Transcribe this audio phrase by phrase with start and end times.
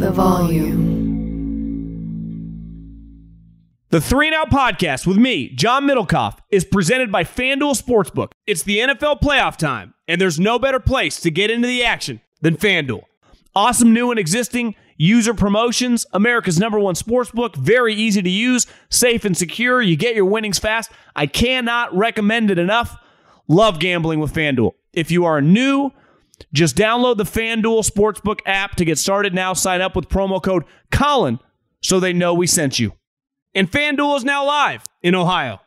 [0.00, 0.80] The volume.
[3.90, 8.30] The Three and Out podcast with me, John Middlekauff, is presented by FanDuel Sportsbook.
[8.46, 12.22] It's the NFL playoff time, and there's no better place to get into the action
[12.40, 13.02] than FanDuel.
[13.54, 19.26] Awesome new and existing user promotions, America's number one sportsbook, very easy to use, safe
[19.26, 19.82] and secure.
[19.82, 20.90] You get your winnings fast.
[21.14, 22.96] I cannot recommend it enough.
[23.48, 24.72] Love gambling with FanDuel.
[24.94, 25.90] If you are new,
[26.52, 29.52] just download the FanDuel Sportsbook app to get started now.
[29.52, 31.38] Sign up with promo code Colin
[31.82, 32.92] so they know we sent you.
[33.54, 35.60] And FanDuel is now live in Ohio.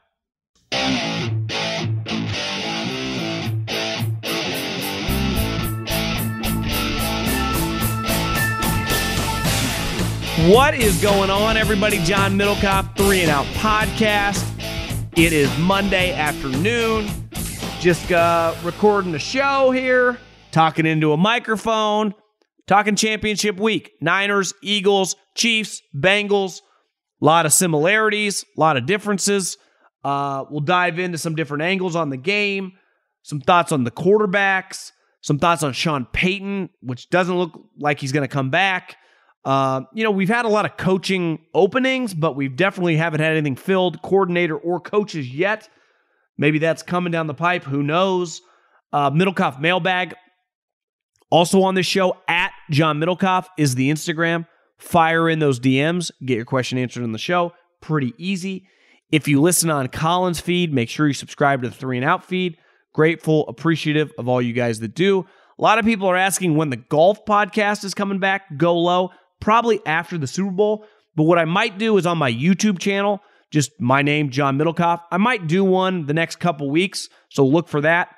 [10.50, 12.00] What is going on, everybody?
[12.00, 14.44] John Middlekauff, Three and Out Podcast.
[15.16, 17.08] It is Monday afternoon.
[17.80, 20.18] Just uh, recording the show here,
[20.54, 22.14] talking into a microphone,
[22.68, 23.92] talking championship week.
[24.00, 26.62] Niners, Eagles, Chiefs, Bengals.
[27.22, 29.58] A lot of similarities, a lot of differences.
[30.04, 32.74] Uh, we'll dive into some different angles on the game,
[33.22, 38.12] some thoughts on the quarterbacks, some thoughts on Sean Payton, which doesn't look like he's
[38.12, 38.98] going to come back.
[39.46, 43.32] Uh, you know, we've had a lot of coaching openings, but we definitely haven't had
[43.32, 45.70] anything filled, coordinator or coaches yet.
[46.38, 47.64] Maybe that's coming down the pipe.
[47.64, 48.42] Who knows?
[48.92, 50.16] Uh, Middlekauff mailbag.
[51.34, 54.46] Also on this show, at John Middlekauff is the Instagram.
[54.78, 57.54] Fire in those DMs, get your question answered on the show.
[57.82, 58.68] Pretty easy.
[59.12, 62.24] If you listen on Colin's feed, make sure you subscribe to the Three and Out
[62.24, 62.58] feed.
[62.94, 65.26] Grateful, appreciative of all you guys that do.
[65.58, 68.56] A lot of people are asking when the golf podcast is coming back.
[68.56, 70.86] Go low probably after the Super Bowl.
[71.16, 75.02] But what I might do is on my YouTube channel, just my name, John Middlekauff.
[75.12, 78.10] I might do one the next couple weeks, so look for that.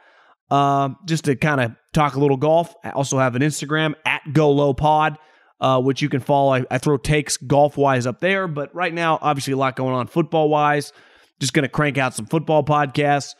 [0.51, 2.75] Uh, just to kind of talk a little golf.
[2.83, 5.17] I also have an Instagram at Go Low Pod,
[5.59, 6.53] uh, which you can follow.
[6.53, 9.95] I, I throw takes golf wise up there, but right now, obviously, a lot going
[9.95, 10.91] on football wise.
[11.39, 13.35] Just going to crank out some football podcasts,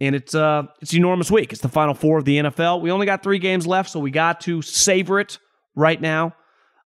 [0.00, 1.52] and it's uh it's enormous week.
[1.52, 2.80] It's the final four of the NFL.
[2.80, 5.38] We only got three games left, so we got to savor it
[5.76, 6.34] right now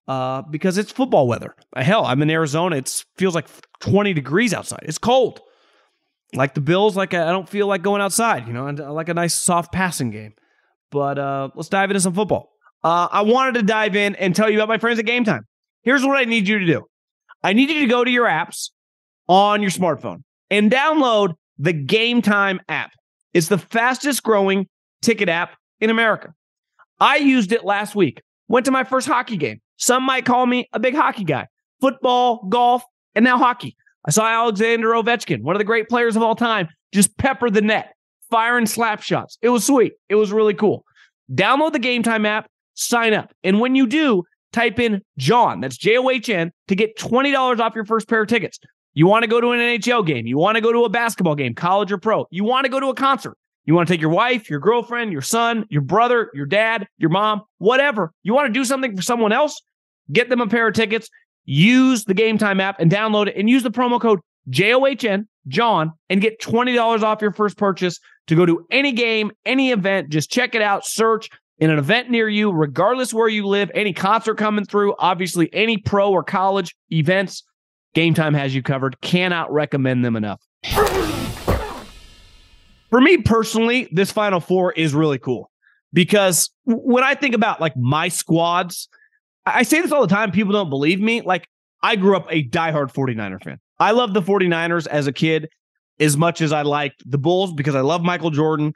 [0.07, 1.55] uh, because it's football weather.
[1.75, 2.77] Hell, I'm in Arizona.
[2.77, 3.47] It feels like
[3.81, 4.83] 20 degrees outside.
[4.83, 5.41] It's cold.
[6.33, 8.47] Like the Bills, like I don't feel like going outside.
[8.47, 10.33] You know, and I like a nice soft passing game.
[10.91, 12.49] But uh, let's dive into some football.
[12.83, 15.45] Uh, I wanted to dive in and tell you about my friends at Game Time.
[15.83, 16.85] Here's what I need you to do.
[17.43, 18.71] I need you to go to your apps
[19.27, 22.91] on your smartphone and download the Game Time app.
[23.33, 24.67] It's the fastest growing
[25.01, 26.33] ticket app in America.
[26.99, 28.21] I used it last week.
[28.47, 29.59] Went to my first hockey game.
[29.77, 31.47] Some might call me a big hockey guy.
[31.81, 32.83] Football, golf,
[33.13, 33.75] and now hockey.
[34.05, 37.61] I saw Alexander Ovechkin, one of the great players of all time, just pepper the
[37.61, 37.93] net,
[38.29, 39.37] firing slap shots.
[39.41, 39.93] It was sweet.
[40.09, 40.83] It was really cool.
[41.31, 43.33] Download the Game Time app, sign up.
[43.43, 44.23] And when you do,
[44.53, 48.21] type in John, that's J O H N, to get $20 off your first pair
[48.21, 48.59] of tickets.
[48.93, 51.35] You want to go to an NHL game, you want to go to a basketball
[51.35, 54.01] game, college or pro, you want to go to a concert, you want to take
[54.01, 58.11] your wife, your girlfriend, your son, your brother, your dad, your mom, whatever.
[58.23, 59.61] You want to do something for someone else?
[60.11, 61.09] Get them a pair of tickets.
[61.45, 65.91] Use the Game Time app and download it and use the promo code JOHN, John,
[66.09, 70.09] and get $20 off your first purchase to go to any game, any event.
[70.09, 70.85] Just check it out.
[70.85, 71.29] Search
[71.59, 75.77] in an event near you, regardless where you live, any concert coming through, obviously, any
[75.77, 77.43] pro or college events.
[77.93, 78.99] Game Time has you covered.
[79.01, 80.41] Cannot recommend them enough.
[82.89, 85.49] For me personally, this Final Four is really cool
[85.93, 88.87] because when I think about like my squads,
[89.45, 90.31] I say this all the time.
[90.31, 91.21] People don't believe me.
[91.21, 91.47] Like,
[91.81, 93.59] I grew up a diehard 49er fan.
[93.79, 95.49] I loved the 49ers as a kid
[95.99, 98.73] as much as I liked the Bulls because I love Michael Jordan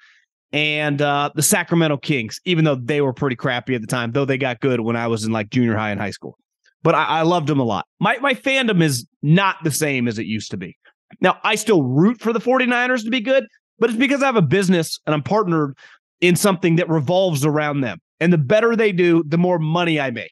[0.52, 4.26] and uh, the Sacramento Kings, even though they were pretty crappy at the time, though
[4.26, 6.38] they got good when I was in like junior high and high school.
[6.84, 7.86] But I, I loved them a lot.
[8.00, 10.76] My, my fandom is not the same as it used to be.
[11.22, 13.46] Now, I still root for the 49ers to be good,
[13.80, 15.78] but it's because I have a business and I'm partnered
[16.22, 18.00] in something that revolves around them.
[18.20, 20.32] And the better they do, the more money I make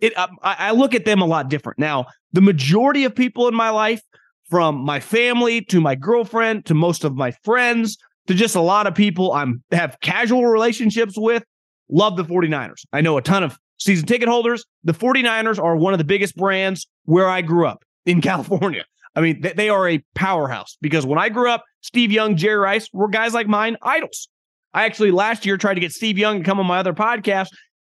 [0.00, 1.78] it I, I look at them a lot different.
[1.78, 4.00] Now, the majority of people in my life,
[4.48, 8.86] from my family to my girlfriend to most of my friends to just a lot
[8.86, 11.44] of people I'm have casual relationships with,
[11.88, 12.84] love the 49ers.
[12.92, 16.36] I know a ton of season ticket holders, the 49ers are one of the biggest
[16.36, 18.84] brands where I grew up in California.
[19.14, 22.88] I mean, they, are a powerhouse because when I grew up, Steve Young, Jerry Rice
[22.92, 24.28] were guys like mine idols.
[24.72, 27.48] I actually last year tried to get Steve Young to come on my other podcast.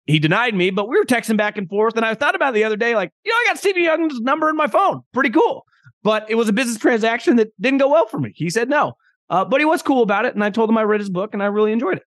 [0.06, 1.96] He denied me, but we were texting back and forth.
[1.96, 4.20] And I thought about it the other day, like, you know, I got Steve Young's
[4.20, 5.02] number in my phone.
[5.12, 5.64] Pretty cool.
[6.02, 8.32] But it was a business transaction that didn't go well for me.
[8.34, 8.94] He said no.
[9.31, 10.34] Uh, but he was cool about it.
[10.34, 12.04] And I told him I read his book and I really enjoyed it.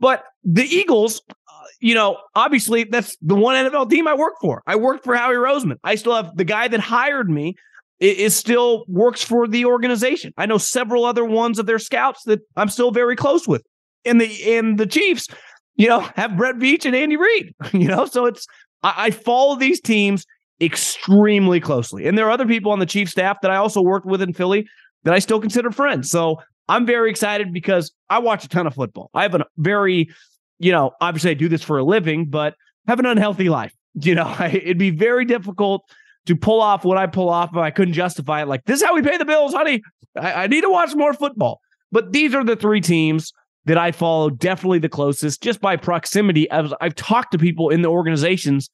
[0.00, 4.62] But the Eagles, uh, you know, obviously that's the one NFL team I work for.
[4.66, 5.76] I worked for Howie Roseman.
[5.84, 7.56] I still have the guy that hired me
[8.00, 10.32] is still works for the organization.
[10.36, 13.62] I know several other ones of their scouts that I'm still very close with.
[14.04, 15.28] And the in the Chiefs,
[15.76, 17.54] you know, have Brett Veach and Andy Reid.
[17.72, 18.46] You know, so it's
[18.82, 20.26] I, I follow these teams
[20.64, 22.06] extremely closely.
[22.06, 24.32] And there are other people on the Chief staff that I also worked with in
[24.32, 24.68] Philly
[25.04, 26.10] that I still consider friends.
[26.10, 29.10] So I'm very excited because I watch a ton of football.
[29.14, 30.10] I have a very,
[30.58, 32.54] you know, obviously I do this for a living, but
[32.86, 33.74] have an unhealthy life.
[34.00, 35.84] You know, I, it'd be very difficult
[36.26, 38.48] to pull off what I pull off if I couldn't justify it.
[38.48, 39.84] Like, this is how we pay the bills, honey.
[40.18, 41.60] I, I need to watch more football.
[41.92, 43.32] But these are the three teams
[43.66, 46.50] that I follow definitely the closest just by proximity.
[46.50, 48.68] I've, I've talked to people in the organizations,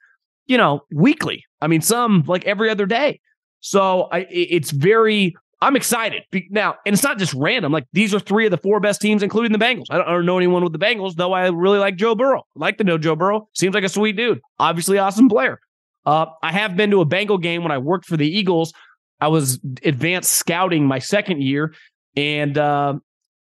[0.51, 1.45] you know, weekly.
[1.61, 3.21] I mean, some like every other day.
[3.61, 6.75] So I, it's very, I'm excited now.
[6.85, 7.71] And it's not just random.
[7.71, 9.85] Like these are three of the four best teams, including the Bengals.
[9.91, 12.41] I don't, I don't know anyone with the Bengals, though I really like Joe Burrow.
[12.41, 13.49] I like to know Joe Burrow.
[13.55, 14.41] Seems like a sweet dude.
[14.59, 15.61] Obviously, awesome player.
[16.05, 18.73] Uh, I have been to a Bengal game when I worked for the Eagles.
[19.21, 21.75] I was advanced scouting my second year.
[22.17, 22.95] And uh,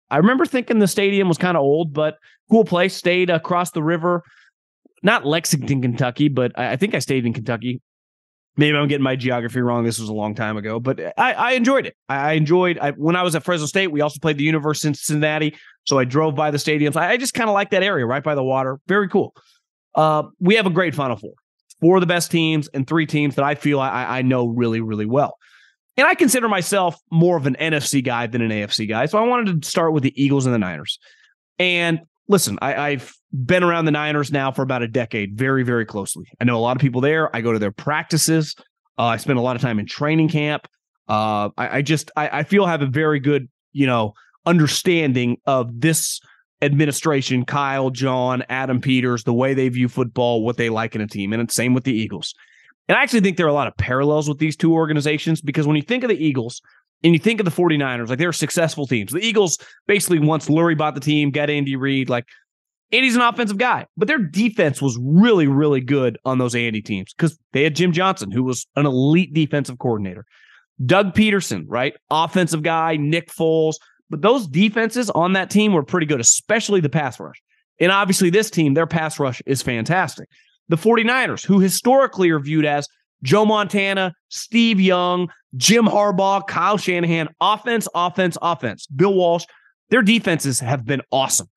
[0.10, 2.18] I remember thinking the stadium was kind of old, but
[2.50, 2.98] cool place.
[2.98, 4.24] Stayed across the river,
[5.04, 7.82] not Lexington, Kentucky, but I, I think I stayed in Kentucky.
[8.58, 9.86] Maybe I'm getting my geography wrong.
[9.86, 11.96] This was a long time ago, but I, I enjoyed it.
[12.10, 13.88] I, I enjoyed I, when I was at Fresno State.
[13.88, 15.56] We also played the University of Cincinnati,
[15.86, 16.96] so I drove by the stadiums.
[16.98, 18.80] I, just kind of like that area, right by the water.
[18.88, 19.34] Very cool.
[19.96, 21.34] Uh, we have a great Final Four,
[21.80, 24.82] four of the best teams, and three teams that I feel I, I know really,
[24.82, 25.38] really well.
[25.98, 29.06] And I consider myself more of an NFC guy than an AFC guy.
[29.06, 31.00] So I wanted to start with the Eagles and the Niners.
[31.60, 32.02] And
[32.32, 33.12] listen, I, have
[33.46, 36.26] been around the Niners now for about a decade, very, very closely.
[36.40, 37.34] I know a lot of people there.
[37.36, 38.56] I go to their practices.
[38.98, 40.68] Uh, I spend a lot of time in training camp.
[41.08, 44.14] Uh, I, I, just, I, I feel I have a very good, you know,
[44.46, 46.22] understanding of this
[46.62, 51.08] administration, Kyle, John, Adam Peters, the way they view football, what they like in a
[51.08, 51.34] team.
[51.34, 52.34] And it's same with the Eagles.
[52.88, 55.68] And I actually think there are a lot of parallels with these two organizations because
[55.68, 56.62] when you think of the Eagles
[57.04, 59.12] and you think of the 49ers, like they're successful teams.
[59.12, 59.58] The Eagles
[59.88, 62.26] basically once Lurie bought the team, got Andy Reid, like
[62.92, 67.14] Andy's an offensive guy, but their defense was really, really good on those Andy teams
[67.14, 70.26] because they had Jim Johnson, who was an elite defensive coordinator.
[70.86, 71.94] Doug Pederson, right?
[72.10, 73.76] Offensive guy, Nick Foles.
[74.10, 77.42] But those defenses on that team were pretty good, especially the pass rush.
[77.80, 80.28] And obviously, this team, their pass rush is fantastic
[80.72, 82.88] the 49ers, who historically are viewed as
[83.24, 88.88] Joe Montana, Steve Young, Jim Harbaugh, Kyle Shanahan, offense, offense, offense.
[88.88, 89.46] Bill Walsh,
[89.90, 91.48] their defenses have been awesome.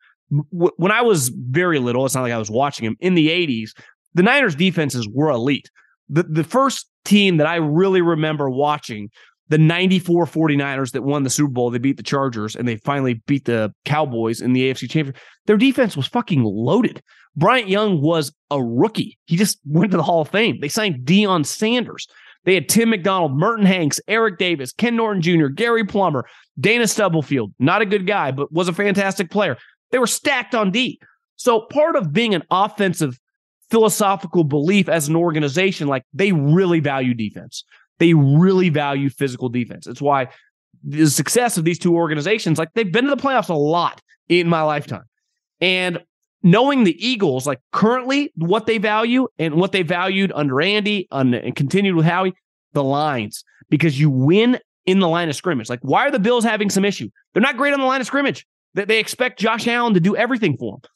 [0.50, 3.70] When I was very little, it's not like I was watching them in the 80s,
[4.14, 5.70] the Niners defenses were elite.
[6.08, 9.10] The, the first team that I really remember watching,
[9.48, 13.22] the 94 49ers that won the Super Bowl, they beat the Chargers and they finally
[13.26, 15.18] beat the Cowboys in the AFC Championship.
[15.46, 17.02] Their defense was fucking loaded.
[17.36, 19.18] Bryant Young was a rookie.
[19.26, 20.58] He just went to the Hall of Fame.
[20.60, 22.06] They signed Deion Sanders.
[22.44, 26.26] They had Tim McDonald, Merton Hanks, Eric Davis, Ken Norton Jr., Gary Plummer,
[26.60, 27.54] Dana Stubblefield.
[27.58, 29.56] Not a good guy, but was a fantastic player.
[29.90, 31.00] They were stacked on D.
[31.36, 33.18] So part of being an offensive
[33.70, 37.64] philosophical belief as an organization, like they really value defense.
[37.98, 39.86] They really value physical defense.
[39.86, 40.28] It's why
[40.82, 44.48] the success of these two organizations, like they've been to the playoffs a lot in
[44.48, 45.04] my lifetime.
[45.60, 46.02] And
[46.44, 51.56] knowing the Eagles, like currently what they value and what they valued under Andy and
[51.56, 52.34] continued with Howie,
[52.74, 55.70] the lines, because you win in the line of scrimmage.
[55.70, 57.08] Like, why are the Bills having some issue?
[57.32, 58.46] They're not great on the line of scrimmage.
[58.74, 60.90] That they expect Josh Allen to do everything for them.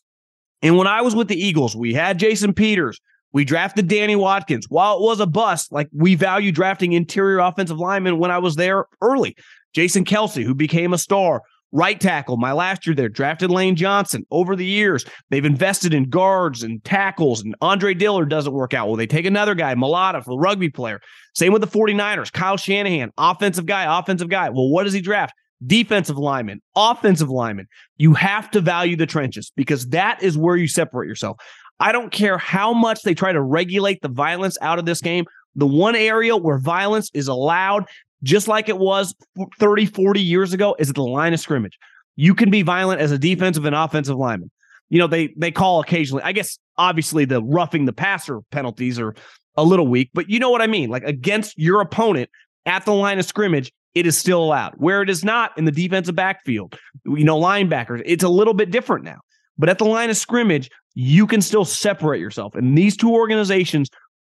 [0.62, 3.00] And when I was with the Eagles, we had Jason Peters.
[3.32, 4.66] We drafted Danny Watkins.
[4.68, 8.56] While it was a bust, like we value drafting interior offensive linemen when I was
[8.56, 9.36] there early.
[9.74, 14.24] Jason Kelce, who became a star, Right tackle, my last year there, drafted Lane Johnson.
[14.30, 18.86] Over the years, they've invested in guards and tackles, and Andre Dillard doesn't work out.
[18.86, 20.98] Well, they take another guy, Mailata, for the rugby player.
[21.34, 22.32] Same with the 49ers.
[22.32, 24.48] Kyle Shanahan, offensive guy, offensive guy.
[24.48, 25.34] Well, what does he draft?
[25.66, 27.66] Defensive lineman, offensive lineman.
[27.98, 31.36] You have to value the trenches because that is where you separate yourself.
[31.80, 35.26] I don't care how much they try to regulate the violence out of this game.
[35.54, 37.84] The one area where violence is allowed
[38.22, 39.14] just like it was
[39.58, 41.78] 30, 40 years ago, is at the line of scrimmage.
[42.16, 44.50] You can be violent as a defensive and offensive lineman.
[44.90, 46.22] You know, they they call occasionally.
[46.22, 49.14] I guess obviously the roughing the passer penalties are
[49.56, 50.88] a little weak, but you know what I mean?
[50.88, 52.30] Like against your opponent
[52.64, 54.74] at the line of scrimmage, it is still allowed.
[54.76, 58.70] Where it is not in the defensive backfield, you know, linebackers, it's a little bit
[58.70, 59.18] different now.
[59.58, 62.54] But at the line of scrimmage, you can still separate yourself.
[62.54, 63.90] And these two organizations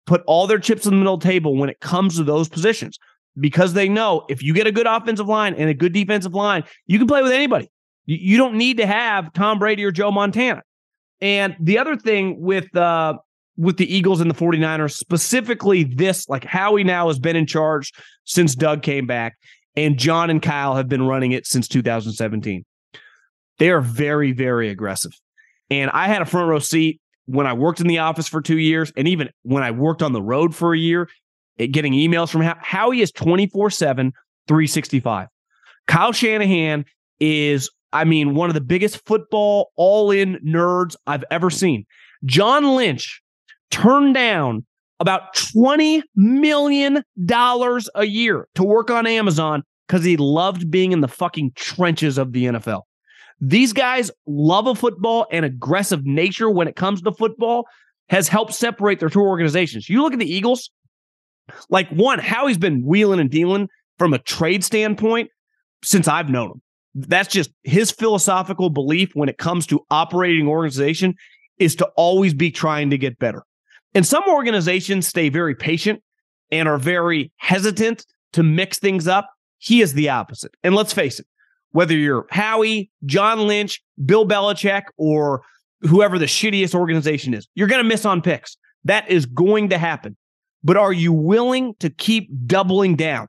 [0.07, 2.99] put all their chips in the middle table when it comes to those positions
[3.39, 6.65] because they know if you get a good offensive line and a good defensive line,
[6.87, 7.71] you can play with anybody.
[8.07, 10.63] You, don't need to have Tom Brady or Joe Montana.
[11.21, 13.15] And the other thing with uh
[13.57, 17.93] with the Eagles and the 49ers, specifically this, like Howie now has been in charge
[18.25, 19.39] since Doug came back,
[19.77, 22.65] and John and Kyle have been running it since 2017.
[23.59, 25.13] They are very, very aggressive.
[25.71, 28.59] And I had a front row seat when I worked in the office for two
[28.59, 31.09] years, and even when I worked on the road for a year,
[31.59, 34.13] Eh, getting emails from Howie is 24 7,
[34.49, 35.29] 365.
[35.87, 36.85] Kyle Shanahan
[37.21, 41.85] is, I mean, one of the biggest football all in nerds I've ever seen.
[42.25, 43.23] John Lynch
[43.71, 44.65] turned down
[45.01, 51.09] about $20 million a year to work on Amazon because he loved being in the
[51.09, 52.83] fucking trenches of the NFL.
[53.41, 57.67] These guys love a football and aggressive nature when it comes to football
[58.09, 59.89] has helped separate their two organizations.
[59.89, 60.71] You look at the Eagles,
[61.69, 65.31] like one, Howie's been wheeling and dealing from a trade standpoint
[65.83, 66.63] since I've known him.
[66.95, 71.15] That's just his philosophical belief when it comes to operating organization
[71.59, 73.45] is to always be trying to get better.
[73.95, 76.03] And some organizations stay very patient
[76.51, 79.29] and are very hesitant to mix things up.
[79.59, 80.53] He is the opposite.
[80.63, 81.27] And let's face it,
[81.71, 85.43] whether you're Howie, John Lynch, Bill Belichick, or
[85.81, 88.57] whoever the shittiest organization is, you're going to miss on picks.
[88.85, 90.17] That is going to happen.
[90.65, 93.29] But are you willing to keep doubling down?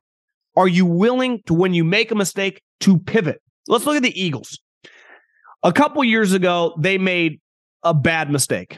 [0.56, 3.42] Are you willing to, when you make a mistake, to pivot?
[3.68, 4.58] Let's look at the Eagles.
[5.62, 7.42] A couple years ago, they made
[7.84, 8.78] a bad mistake.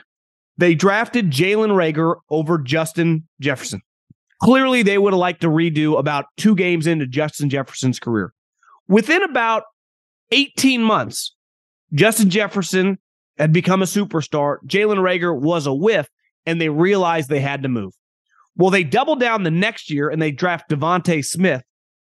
[0.58, 3.82] They drafted Jalen Reagor over Justin Jefferson.
[4.42, 8.34] Clearly, they would have liked to redo about two games into Justin Jefferson's career.
[8.88, 9.64] Within about
[10.32, 11.36] 18 months,
[11.94, 12.98] Justin Jefferson
[13.38, 14.58] had become a superstar.
[14.66, 16.08] Jalen Reagor was a whiff,
[16.46, 17.94] and they realized they had to move.
[18.58, 21.64] Well, they double down the next year and they draft DeVonta Smith.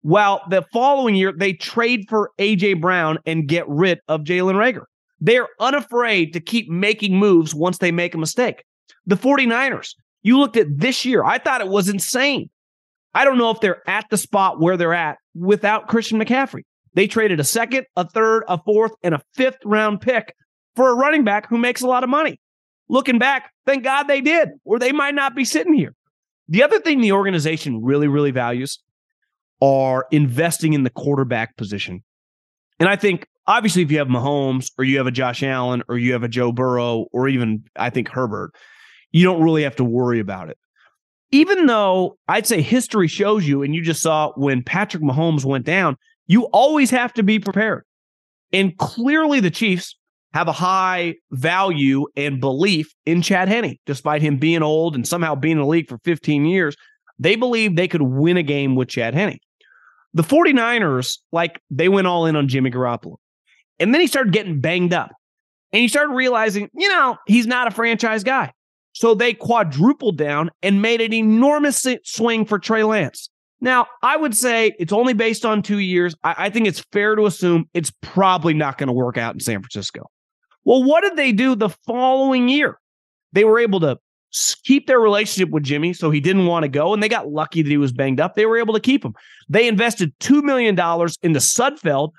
[0.02, 2.74] Well, the following year, they trade for A.J.
[2.74, 4.84] Brown and get rid of Jalen Reagor.
[5.20, 8.62] They're unafraid to keep making moves once they make a mistake.
[9.06, 12.50] The 49ers, you looked at this year, I thought it was insane.
[13.14, 16.62] I don't know if they're at the spot where they're at without Christian McCaffrey.
[16.94, 20.34] They traded a second, a third, a fourth, and a fifth round pick
[20.76, 22.38] for a running back who makes a lot of money.
[22.88, 25.94] Looking back, thank God they did, or they might not be sitting here.
[26.48, 28.78] The other thing the organization really, really values
[29.60, 32.02] are investing in the quarterback position.
[32.78, 35.98] And I think obviously if you have Mahomes or you have a Josh Allen or
[35.98, 38.52] you have a Joe Burrow or even I think Herbert,
[39.12, 40.58] you don't really have to worry about it.
[41.32, 45.64] Even though I'd say history shows you, and you just saw when Patrick Mahomes went
[45.64, 47.84] down, you always have to be prepared.
[48.52, 49.96] And clearly the Chiefs
[50.36, 55.34] have a high value and belief in Chad Henne, despite him being old and somehow
[55.34, 56.76] being in the league for 15 years.
[57.18, 59.38] They believe they could win a game with Chad Henne.
[60.12, 63.16] The 49ers, like they went all in on Jimmy Garoppolo.
[63.78, 65.10] And then he started getting banged up.
[65.72, 68.52] And he started realizing, you know, he's not a franchise guy.
[68.92, 73.30] So they quadrupled down and made an enormous swing for Trey Lance.
[73.62, 76.14] Now, I would say it's only based on two years.
[76.22, 79.40] I, I think it's fair to assume it's probably not going to work out in
[79.40, 80.10] San Francisco.
[80.66, 82.78] Well, what did they do the following year?
[83.32, 83.98] They were able to
[84.64, 87.62] keep their relationship with Jimmy, so he didn't want to go, and they got lucky
[87.62, 88.34] that he was banged up.
[88.34, 89.14] They were able to keep him.
[89.48, 92.10] They invested $2 million into Sudfeld,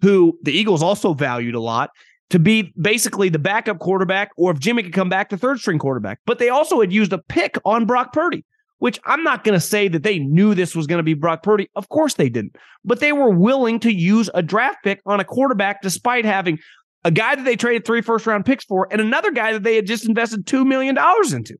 [0.00, 1.90] who the Eagles also valued a lot,
[2.30, 5.78] to be basically the backup quarterback, or if Jimmy could come back, the third string
[5.78, 6.20] quarterback.
[6.24, 8.46] But they also had used a pick on Brock Purdy,
[8.78, 11.42] which I'm not going to say that they knew this was going to be Brock
[11.42, 11.68] Purdy.
[11.76, 12.56] Of course they didn't.
[12.82, 16.58] But they were willing to use a draft pick on a quarterback despite having
[17.04, 19.76] a guy that they traded three first round picks for, and another guy that they
[19.76, 20.96] had just invested $2 million
[21.32, 21.56] into.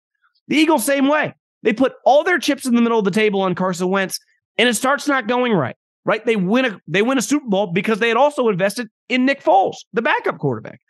[0.48, 1.34] The Eagles, same way.
[1.62, 4.18] They put all their chips in the middle of the table on Carson Wentz,
[4.58, 5.76] and it starts not going right.
[6.04, 6.24] Right?
[6.24, 9.44] They win a they win a Super Bowl because they had also invested in Nick
[9.44, 10.80] Foles, the backup quarterback.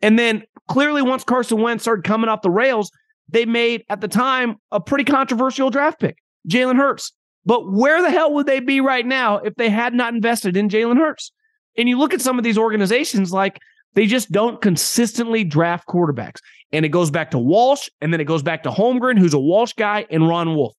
[0.00, 2.90] And then clearly, once Carson Wentz started coming off the rails,
[3.28, 6.16] they made at the time a pretty controversial draft pick,
[6.48, 7.12] Jalen Hurts.
[7.44, 10.70] But where the hell would they be right now if they had not invested in
[10.70, 11.30] Jalen Hurts?
[11.76, 13.60] And you look at some of these organizations like
[13.94, 16.40] they just don't consistently draft quarterbacks.
[16.72, 19.38] And it goes back to Walsh, and then it goes back to Holmgren, who's a
[19.38, 20.74] Walsh guy, and Ron Wolf.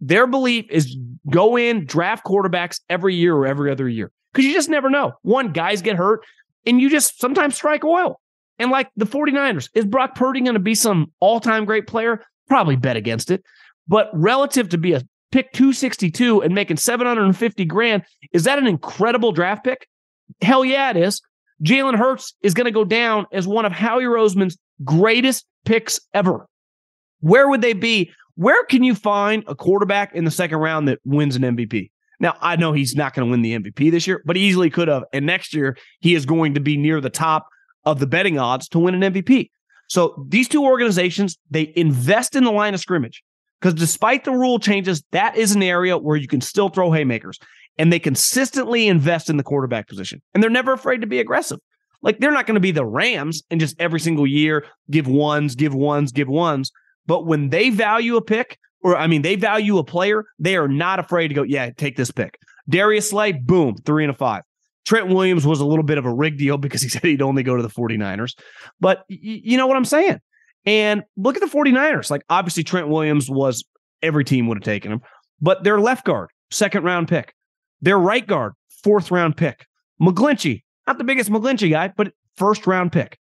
[0.00, 0.96] Their belief is
[1.30, 4.10] go in, draft quarterbacks every year or every other year.
[4.32, 5.12] Because you just never know.
[5.22, 6.24] One, guys get hurt,
[6.66, 8.20] and you just sometimes strike oil.
[8.58, 12.24] And like the 49ers, is Brock Purdy going to be some all time great player?
[12.48, 13.42] Probably bet against it.
[13.86, 15.02] But relative to be a
[15.32, 19.86] pick 262 and making 750 grand, is that an incredible draft pick?
[20.40, 21.20] Hell yeah, it is.
[21.62, 26.46] Jalen Hurts is going to go down as one of Howie Roseman's greatest picks ever.
[27.20, 28.10] Where would they be?
[28.36, 31.90] Where can you find a quarterback in the second round that wins an MVP?
[32.20, 34.70] Now, I know he's not going to win the MVP this year, but he easily
[34.70, 35.04] could have.
[35.12, 37.48] And next year, he is going to be near the top
[37.84, 39.50] of the betting odds to win an MVP.
[39.88, 43.22] So these two organizations, they invest in the line of scrimmage
[43.60, 47.38] because despite the rule changes, that is an area where you can still throw haymakers
[47.78, 51.58] and they consistently invest in the quarterback position and they're never afraid to be aggressive.
[52.02, 55.54] Like they're not going to be the Rams and just every single year give ones,
[55.54, 56.70] give ones, give ones.
[57.06, 60.68] But when they value a pick, or I mean, they value a player, they are
[60.68, 62.38] not afraid to go, yeah, take this pick.
[62.68, 64.42] Darius Slay, boom, three and a five.
[64.84, 67.42] Trent Williams was a little bit of a rig deal because he said he'd only
[67.42, 68.34] go to the 49ers.
[68.80, 70.20] But y- you know what I'm saying?
[70.66, 72.10] And look at the 49ers.
[72.10, 73.64] Like, obviously, Trent Williams was
[74.02, 75.00] every team would have taken him,
[75.40, 77.34] but their left guard, second round pick.
[77.84, 79.66] Their right guard, fourth round pick.
[80.00, 83.18] McGlinchey, not the biggest McGlinchey guy, but first round pick.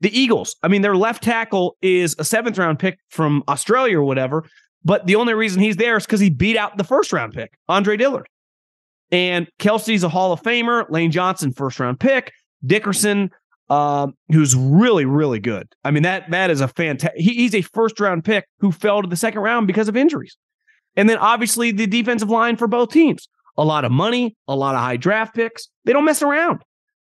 [0.00, 4.04] The Eagles, I mean, their left tackle is a seventh round pick from Australia or
[4.04, 4.44] whatever,
[4.84, 7.58] but the only reason he's there is because he beat out the first round pick,
[7.68, 8.26] Andre Dillard.
[9.10, 10.90] And Kelce's a Hall of Famer.
[10.90, 12.32] Lane Johnson, first round pick.
[12.64, 13.30] Dickerson,
[13.68, 15.68] um, who's really, really good.
[15.84, 17.20] I mean, that that is a fantastic.
[17.20, 20.38] He, he's a first round pick who fell to the second round because of injuries.
[20.96, 23.28] And then obviously the defensive line for both teams.
[23.56, 25.68] A lot of money, a lot of high draft picks.
[25.84, 26.62] They don't mess around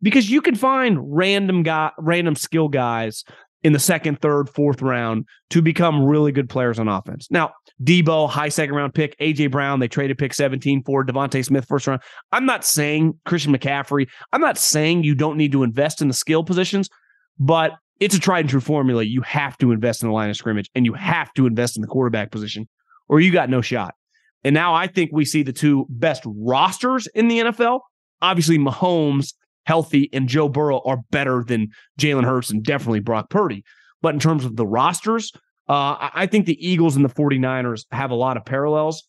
[0.03, 3.25] because you can find random guy, random skill guys
[3.63, 7.29] in the second, third, fourth round to become really good players on offense.
[7.31, 11.67] Now, Deebo, high second round pick, AJ Brown, they traded pick 17 for DeVonta Smith,
[11.67, 12.01] first round.
[12.33, 16.15] I'm not saying Christian McCaffrey, I'm not saying you don't need to invest in the
[16.15, 16.89] skill positions,
[17.39, 19.03] but it's a tried and true formula.
[19.03, 21.83] You have to invest in the line of scrimmage and you have to invest in
[21.83, 22.67] the quarterback position,
[23.09, 23.95] or you got no shot.
[24.45, 27.81] And now I think we see the two best rosters in the NFL.
[28.23, 33.65] Obviously, Mahomes healthy and Joe Burrow are better than Jalen Hurts and definitely Brock Purdy.
[34.03, 35.33] But in terms of the rosters,
[35.69, 39.05] uh, I think the Eagles and the 49ers have a lot of parallels.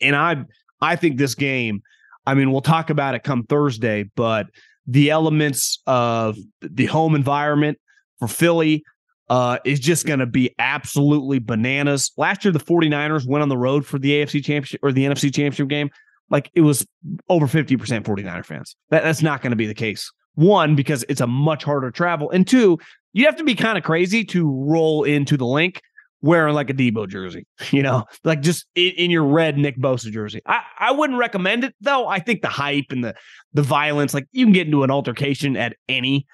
[0.00, 0.44] And I
[0.80, 1.82] I think this game,
[2.26, 4.46] I mean, we'll talk about it come Thursday, but
[4.86, 7.78] the elements of the home environment
[8.18, 8.82] for Philly
[9.30, 12.12] uh, is just going to be absolutely bananas.
[12.18, 15.32] Last year, the 49ers went on the road for the AFC championship or the NFC
[15.32, 15.90] championship game
[16.30, 16.86] like it was
[17.28, 18.76] over 50% 49er fans.
[18.90, 20.10] That, that's not going to be the case.
[20.36, 22.30] One, because it's a much harder travel.
[22.30, 22.78] And two,
[23.12, 25.80] you have to be kind of crazy to roll into the Linc
[26.22, 30.10] wearing like a Deebo jersey, you know, like just in, in, your red Nick Bosa
[30.10, 30.40] jersey.
[30.46, 32.06] I, I wouldn't recommend it though.
[32.06, 33.14] I think the hype and the
[33.52, 36.26] the violence, like you can get into an altercation at any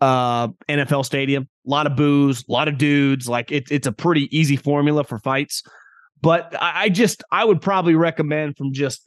[0.00, 1.48] uh NFL stadium.
[1.66, 3.28] A lot of booze, a lot of dudes.
[3.28, 5.62] Like it's it's a pretty easy formula for fights.
[6.22, 9.06] But I, I just I would probably recommend from just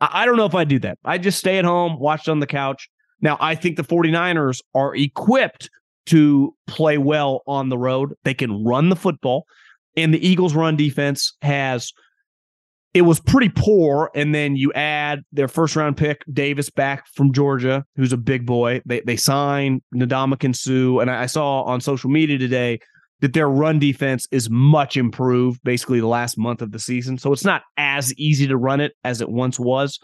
[0.00, 0.98] I don't know if I do that.
[1.04, 2.88] I just stay at home, watch on the couch.
[3.20, 5.70] Now, I think the 49ers are equipped
[6.06, 8.14] to play well on the road.
[8.24, 9.44] They can run the football,
[9.96, 11.92] and the Eagles' run defense has
[12.98, 14.10] it was pretty poor.
[14.12, 18.44] And then you add their first round pick, Davis, back from Georgia, who's a big
[18.44, 18.82] boy.
[18.86, 22.80] They they signed Ndamukong Suh, and I saw on social media today
[23.20, 27.18] that their run defense is much improved basically the last month of the season.
[27.18, 30.00] So it's not as easy to run it as it once was.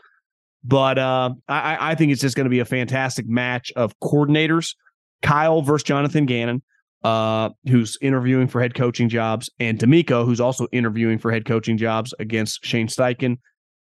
[0.62, 4.74] But uh, I, I, think it's just going to be a fantastic match of coordinators
[5.20, 6.62] Kyle versus Jonathan Gannon,
[7.04, 11.76] uh, who's interviewing for head coaching jobs, and DeMeco, who's also interviewing for head coaching
[11.76, 13.36] jobs against Shane Steichen.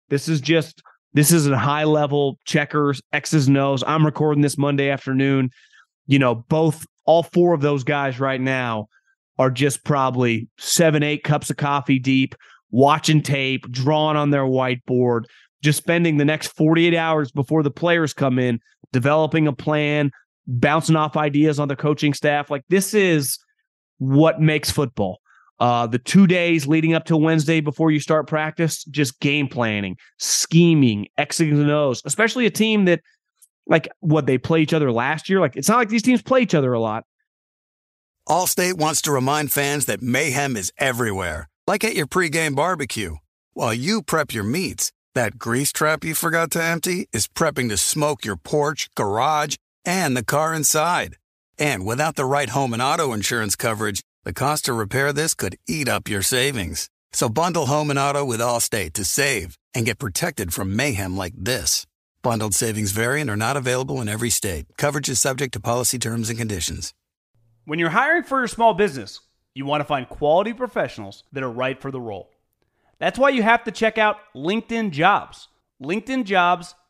[0.10, 0.82] This is just.
[1.16, 3.84] This is a high level checkers, X's and O's.
[3.86, 5.52] I'm recording this Monday afternoon.
[6.08, 8.88] You know, both, all four of those guys right now
[9.38, 12.34] are just probably seven, eight cups of coffee deep,
[12.72, 15.26] watching tape, drawing on their whiteboard,
[15.64, 18.60] just spending the next 48 hours before the players come in,
[18.92, 20.12] developing a plan,
[20.47, 22.49] bouncing off ideas on the coaching staff.
[22.49, 23.38] Like this is
[23.97, 25.19] what makes football.
[25.60, 29.95] Uh, the two days leading up to Wednesday before you start practice, just game planning,
[30.17, 33.01] scheming, X's and O's, especially a team that,
[33.65, 35.39] like, what they play each other last year.
[35.39, 37.06] Like, it's not like these teams play each other a lot.
[38.27, 43.15] Allstate wants to remind fans that mayhem is everywhere, like at your pregame barbecue.
[43.53, 47.77] While you prep your meats, that grease trap you forgot to empty is prepping to
[47.77, 51.17] smoke your porch, garage, and the car inside.
[51.60, 55.58] And without the right home and auto insurance coverage, the cost to repair this could
[55.67, 56.89] eat up your savings.
[57.12, 61.34] So bundle home and auto with Allstate to save and get protected from mayhem like
[61.38, 61.86] this.
[62.22, 64.65] Bundled savings vary and are not available in every state.
[64.78, 66.93] Coverage is subject to policy terms and conditions.
[67.65, 69.19] When you're hiring for your small business,
[69.54, 72.32] you want to find quality professionals that are right for the role.
[72.98, 75.50] That's why you have to check out LinkedIn Jobs.
[75.82, 76.76] LinkedIn Jobs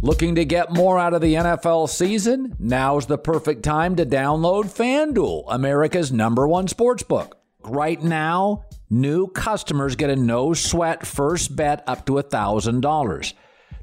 [0.00, 2.54] Looking to get more out of the NFL season?
[2.60, 7.38] Now's the perfect time to download FanDuel, America's number one sports book.
[7.64, 13.32] Right now, new customers get a no sweat first bet up to $1,000.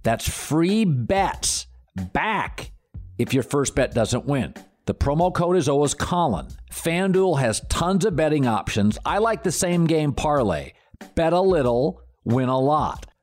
[0.04, 1.68] That's free bets
[2.14, 2.72] back
[3.18, 4.54] if your first bet doesn't win.
[4.86, 6.48] The promo code is always Colin.
[6.72, 8.98] FanDuel has tons of betting options.
[9.06, 10.72] I like the same game parlay.
[11.16, 13.06] Bet a little, win a lot.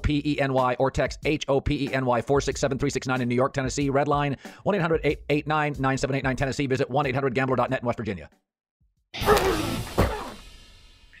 [0.00, 3.34] P E N Y or text H O P E N Y 467 in New
[3.34, 3.90] York, Tennessee.
[3.90, 6.66] Red line 1 800 889 9789 Tennessee.
[6.66, 8.28] Visit 1 800 gambler.net in West Virginia.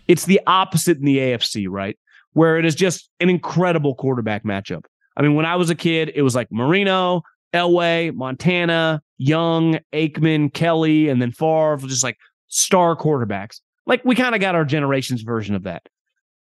[0.08, 1.96] It's the opposite in the AFC, right?
[2.32, 4.84] Where it is just an incredible quarterback matchup.
[5.16, 10.52] I mean, when I was a kid, it was like Marino, Elway, Montana, Young, Aikman,
[10.52, 12.16] Kelly, and then Favre, just like
[12.48, 13.60] star quarterbacks.
[13.86, 15.88] Like we kind of got our generation's version of that.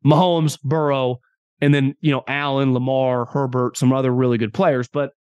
[0.05, 1.21] Mahomes, Burrow,
[1.61, 4.89] and then you know Allen, Lamar, Herbert, some other really good players.
[4.89, 5.11] But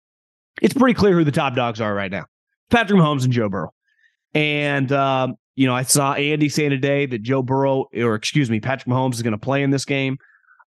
[0.62, 2.26] it's pretty clear who the top dogs are right now:
[2.70, 3.72] Patrick Mahomes and Joe Burrow.
[4.34, 8.60] And um, you know, I saw Andy saying today that Joe Burrow, or excuse me,
[8.60, 10.18] Patrick Mahomes is going to play in this game.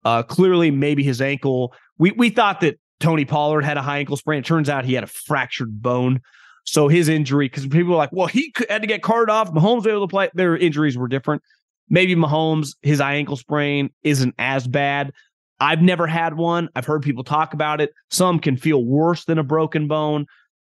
[0.05, 1.73] Uh, clearly, maybe his ankle.
[1.97, 4.39] We we thought that Tony Pollard had a high ankle sprain.
[4.39, 6.21] It turns out he had a fractured bone.
[6.63, 9.51] So his injury, because people were like, well, he had to get carted off.
[9.51, 10.29] Mahomes was able to play.
[10.33, 11.41] Their injuries were different.
[11.89, 15.11] Maybe Mahomes, his high ankle sprain isn't as bad.
[15.59, 16.69] I've never had one.
[16.75, 17.91] I've heard people talk about it.
[18.09, 20.25] Some can feel worse than a broken bone.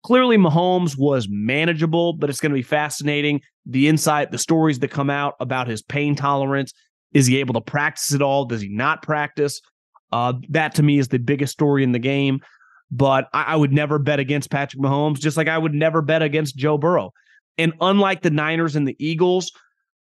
[0.04, 3.40] Clearly, Mahomes was manageable, but it's going to be fascinating.
[3.64, 6.72] The insight, the stories that come out about his pain tolerance.
[7.12, 8.44] Is he able to practice it all?
[8.44, 9.60] Does he not practice?
[10.12, 12.40] Uh, that to me is the biggest story in the game.
[12.90, 16.22] But I, I would never bet against Patrick Mahomes, just like I would never bet
[16.22, 17.12] against Joe Burrow.
[17.58, 19.50] And unlike the Niners and the Eagles,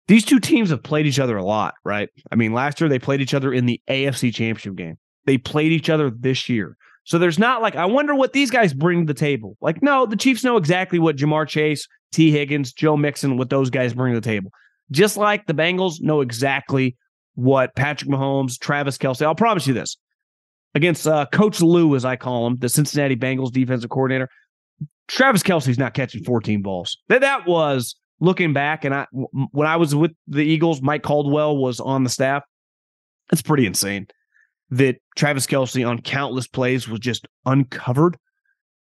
[0.09, 2.09] these two teams have played each other a lot, right?
[2.33, 4.99] I mean, last year they played each other in the AFC Championship game.
[5.27, 6.77] They played each other this year.
[7.05, 9.57] So there's not like, I wonder what these guys bring to the table.
[9.61, 13.71] Like, no, the Chiefs know exactly what Ja'Marr Chase, Tee Higgins, Joe Mixon, what those
[13.71, 14.51] guys bring to the table.
[14.90, 16.97] Just like the Bengals know exactly
[17.35, 19.97] what Patrick Mahomes, Travis Kelce, I'll promise you this
[20.75, 24.29] against uh, Coach Lou, as I call him, the Cincinnati Bengals defensive coordinator.
[25.07, 26.99] Travis Kelce's not catching 14 balls.
[27.09, 31.57] That that was looking back, and I when I was with the Eagles, Mike Caldwell
[31.57, 32.43] was on the staff.
[33.33, 34.07] It's pretty insane
[34.71, 38.17] that Travis Kelce on countless plays was just uncovered,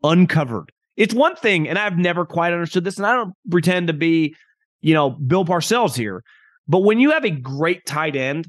[0.03, 0.71] uncovered.
[0.97, 4.35] It's one thing, and I've never quite understood this, and I don't pretend to be,
[4.81, 6.23] you know, Bill Parcells here,
[6.67, 8.47] but when you have a great tight end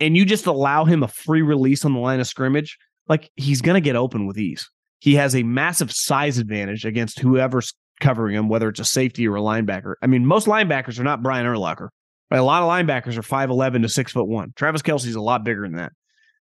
[0.00, 2.76] and you just allow him a free release on the line of scrimmage,
[3.08, 4.68] like he's going to get open with ease.
[4.98, 9.36] He has a massive size advantage against whoever's covering him, whether it's a safety or
[9.36, 9.94] a linebacker.
[10.02, 11.88] I mean, most linebackers are not Brian Urlacher.
[12.30, 14.52] A lot of linebackers are 5'11 to 6 foot one.
[14.56, 15.92] Travis Kelce's a lot bigger than that.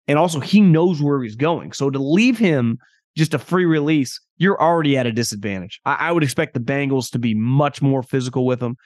[0.08, 1.72] And also, he knows where he's going.
[1.72, 2.78] So to leave him
[3.16, 5.80] just a free release, you're already at a disadvantage.
[5.84, 8.76] I, I would expect the Bengals to be much more physical with him.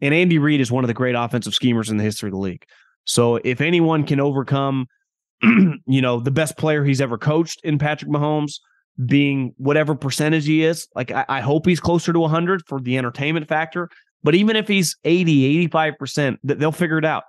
[0.00, 2.38] And Andy Reid is one of the great offensive schemers in the history of the
[2.38, 2.64] league.
[3.04, 4.86] So if anyone can overcome,
[5.42, 8.60] you know, the best player he's ever coached in Patrick Mahomes,
[9.06, 12.96] being whatever percentage he is, like I, I hope he's closer to 100 for the
[12.96, 13.88] entertainment factor.
[14.22, 17.24] But even if he's 80, 85%, they'll figure it out.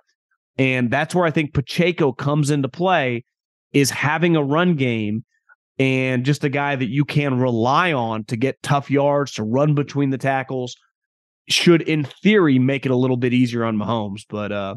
[0.58, 3.24] And that's where I think Pacheco comes into play
[3.72, 5.24] is having a run game
[5.78, 9.74] and just a guy that you can rely on to get tough yards, to run
[9.74, 10.74] between the tackles,
[11.48, 14.22] should in theory make it a little bit easier on Mahomes.
[14.28, 14.76] But uh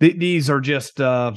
[0.00, 1.32] th- these are just uh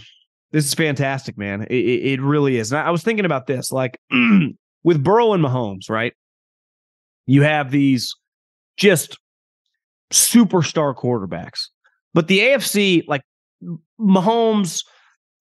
[0.52, 1.64] this is fantastic, man.
[1.64, 2.72] It, it really is.
[2.72, 4.00] And I was thinking about this, like
[4.84, 6.14] with Burrow and Mahomes, right?
[7.26, 8.14] You have these
[8.78, 9.18] just
[10.12, 11.68] superstar quarterbacks,
[12.14, 13.22] but the AFC, like
[14.00, 14.84] Mahomes,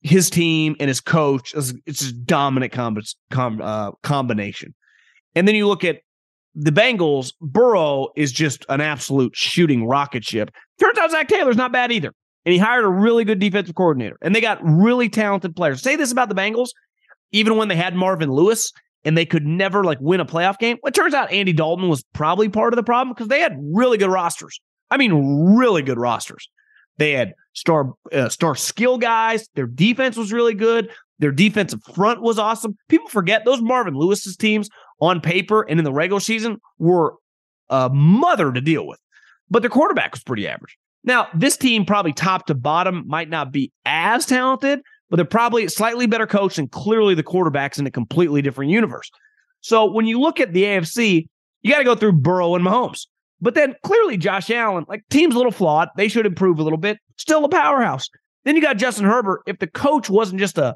[0.01, 1.53] his team and his coach,
[1.85, 2.97] it's a dominant com-
[3.31, 4.73] com- uh, combination.
[5.35, 5.99] And then you look at
[6.55, 10.49] the Bengals, Burrow is just an absolute shooting rocket ship.
[10.79, 12.11] Turns out Zac Taylor's not bad either.
[12.47, 14.17] And he hired a really good defensive coordinator.
[14.21, 15.81] And they got really talented players.
[15.81, 16.69] Say this about the Bengals,
[17.33, 18.71] even when they had Marvin Lewis
[19.03, 20.77] and they could never like win a playoff game.
[20.81, 23.57] Well, it turns out Andy Dalton was probably part of the problem because they had
[23.73, 24.61] really good rosters.
[24.89, 26.47] I mean, really good rosters.
[26.95, 29.49] They had star uh, star skill guys.
[29.55, 30.89] Their defense was really good.
[31.19, 32.77] Their defensive front was awesome.
[32.87, 34.69] People forget those Marvin Lewis's teams
[35.01, 37.15] on paper and in the regular season were
[37.69, 38.99] a mother to deal with,
[39.49, 40.77] but their quarterback was pretty average.
[41.07, 45.69] Now, this team probably top to bottom might not be as talented, but they're probably
[45.69, 49.09] slightly better coached and clearly the quarterback's in a completely different universe.
[49.61, 51.29] So when you look at the AFC,
[51.61, 53.07] you got to go through Burrow and Mahomes.
[53.39, 55.87] But then clearly Josh Allen, like team's a little flawed.
[55.95, 56.97] They should improve a little bit.
[57.15, 58.09] Still a powerhouse.
[58.43, 59.43] Then you got Justin Herbert.
[59.47, 60.75] If the coach wasn't just a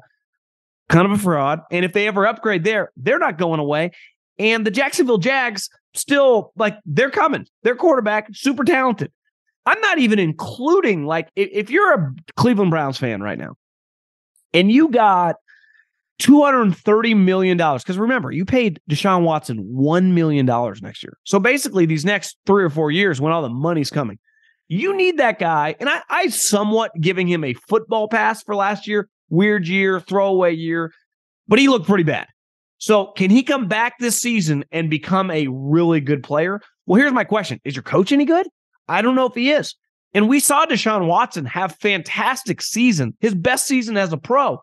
[0.88, 3.90] kind of a fraud, and if they ever upgrade there, they're not going away.
[4.38, 7.46] And the Jacksonville Jags still like they're coming.
[7.64, 9.12] Their quarterback, super talented.
[9.66, 13.54] I'm not even including like if, you're a Cleveland Browns fan right now,
[14.52, 15.36] and you got
[16.20, 17.56] $230 million.
[17.56, 21.16] Because remember, you paid Deshaun Watson $1 million next year.
[21.24, 24.18] So basically, these next three or four years, when all the money's coming,
[24.68, 25.76] you need that guy.
[25.80, 30.54] And I, I somewhat giving him a football pass for last year, weird year, throwaway
[30.54, 30.92] year,
[31.46, 32.26] but he looked pretty bad.
[32.78, 36.60] So can he come back this season and become a really good player?
[36.86, 38.48] Well, here's my question Is your coach any good?
[38.88, 39.74] I don't know if he is.
[40.14, 44.60] And we saw Deshaun Watson have fantastic season, his best season as a pro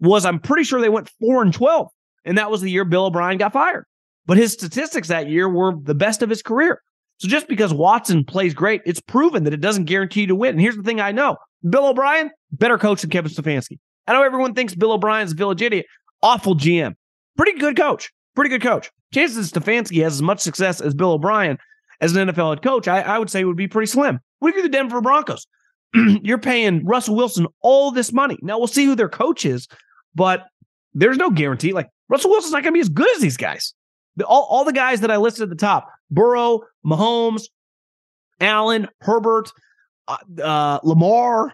[0.00, 1.88] was I'm pretty sure they went 4 and 12.
[2.24, 3.86] And that was the year Bill O'Brien got fired.
[4.26, 6.82] But his statistics that year were the best of his career.
[7.18, 10.52] So just because Watson plays great, it's proven that it doesn't guarantee you to win.
[10.52, 11.36] And here's the thing I know
[11.68, 13.78] Bill O'Brien, better coach than Kevin Stefanski.
[14.06, 15.86] I know everyone thinks Bill O'Brien's a village idiot.
[16.22, 16.94] Awful GM.
[17.36, 18.10] Pretty good coach.
[18.34, 18.90] Pretty good coach.
[19.12, 21.58] Chances Stefanski has as much success as Bill O'Brien
[22.00, 24.20] as an NFL head coach, I, I would say would be pretty slim.
[24.38, 25.46] What if you're the Denver Broncos?
[25.94, 28.38] you're paying Russell Wilson all this money.
[28.42, 29.68] Now we'll see who their coach is,
[30.14, 30.44] but
[30.92, 31.72] there's no guarantee.
[31.72, 33.74] Like Russell Wilson's not going to be as good as these guys.
[34.16, 37.44] The, all, all the guys that I listed at the top Burrow, Mahomes,
[38.40, 39.50] Allen, Herbert,
[40.08, 41.52] uh, uh, Lamar,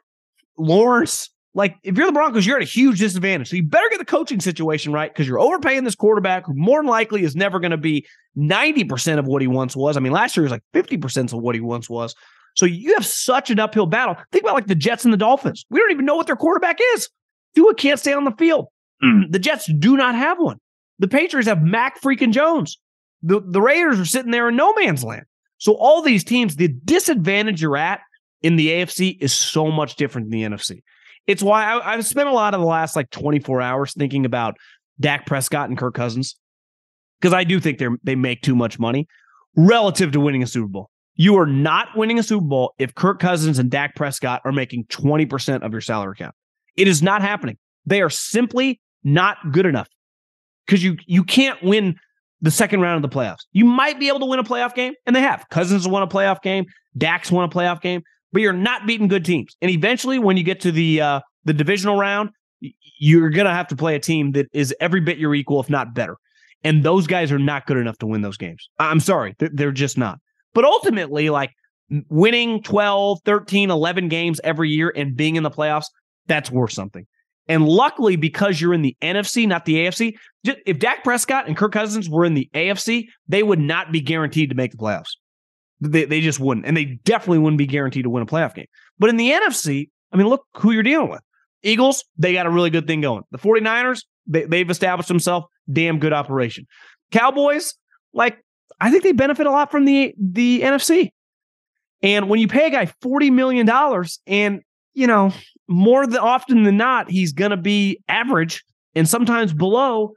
[0.59, 1.31] Lawrence.
[1.53, 3.51] Like, if you're the Broncos, you're at a huge disadvantage.
[3.51, 6.81] So you better get the coaching situation right because you're overpaying this quarterback who more
[6.81, 9.97] than likely is never going to be 90% of what he once was.
[9.97, 12.15] I mean, last year was like 50% of what he once was.
[12.55, 14.17] So you have such an uphill battle.
[14.31, 15.65] Think about like the Jets and the Dolphins.
[15.71, 17.09] We don't even know what their quarterback is.
[17.55, 18.67] Tua can't stay on the field.
[19.03, 19.33] Mm.
[19.33, 20.59] the Jets do not have one.
[20.99, 22.79] The Patriots have Mac freaking Jones.
[23.23, 25.25] The, the Raiders are sitting there in no man's land.
[25.59, 28.01] So all these teams, the disadvantage you're at
[28.43, 30.83] in the AFC is so much different than the NFC.
[31.27, 34.57] It's why I, I've spent a lot of the last like 24 hours thinking about
[34.99, 36.37] Dak Prescott and Kirk Cousins
[37.21, 39.07] because I do think they they make too much money
[39.57, 40.91] relative to winning a Super Bowl.
[41.17, 44.85] You are not winning a Super Bowl if Kirk Cousins and Dak Prescott are making
[44.87, 46.35] 20% of your salary cap.
[46.77, 47.59] It is not happening.
[47.85, 49.89] They are simply not good enough
[50.67, 51.97] because you you can't win
[52.41, 53.45] the second round of the playoffs.
[53.53, 55.47] You might be able to win a playoff game, and they have.
[55.51, 56.65] Cousins won a playoff game.
[56.97, 59.57] Dax won a playoff game, but you're not beating good teams.
[59.61, 62.31] And eventually, when you get to the uh, the divisional round,
[62.99, 65.95] you're gonna have to play a team that is every bit your equal, if not
[65.95, 66.17] better.
[66.63, 68.69] And those guys are not good enough to win those games.
[68.79, 70.19] I'm sorry, they're, they're just not.
[70.53, 71.53] But ultimately, like
[72.09, 75.87] winning 12, 13, 11 games every year and being in the playoffs,
[76.27, 77.07] that's worth something.
[77.49, 80.15] And luckily, because you're in the NFC, not the AFC,
[80.45, 84.51] if Dak Prescott and Kirk Cousins were in the AFC, they would not be guaranteed
[84.51, 85.17] to make the playoffs.
[85.81, 86.67] They, they just wouldn't.
[86.67, 88.67] And they definitely wouldn't be guaranteed to win a playoff game.
[88.99, 91.21] But in the NFC, I mean, look who you're dealing with.
[91.63, 93.23] Eagles, they got a really good thing going.
[93.31, 96.67] The 49ers, they, they've established themselves, damn good operation.
[97.11, 97.75] Cowboys,
[98.13, 98.39] like,
[98.81, 101.11] I think they benefit a lot from the the NFC.
[102.03, 103.69] And when you pay a guy $40 million
[104.27, 104.63] and,
[104.95, 105.33] you know,
[105.69, 108.65] more than often than not, he's going to be average
[108.95, 110.15] and sometimes below,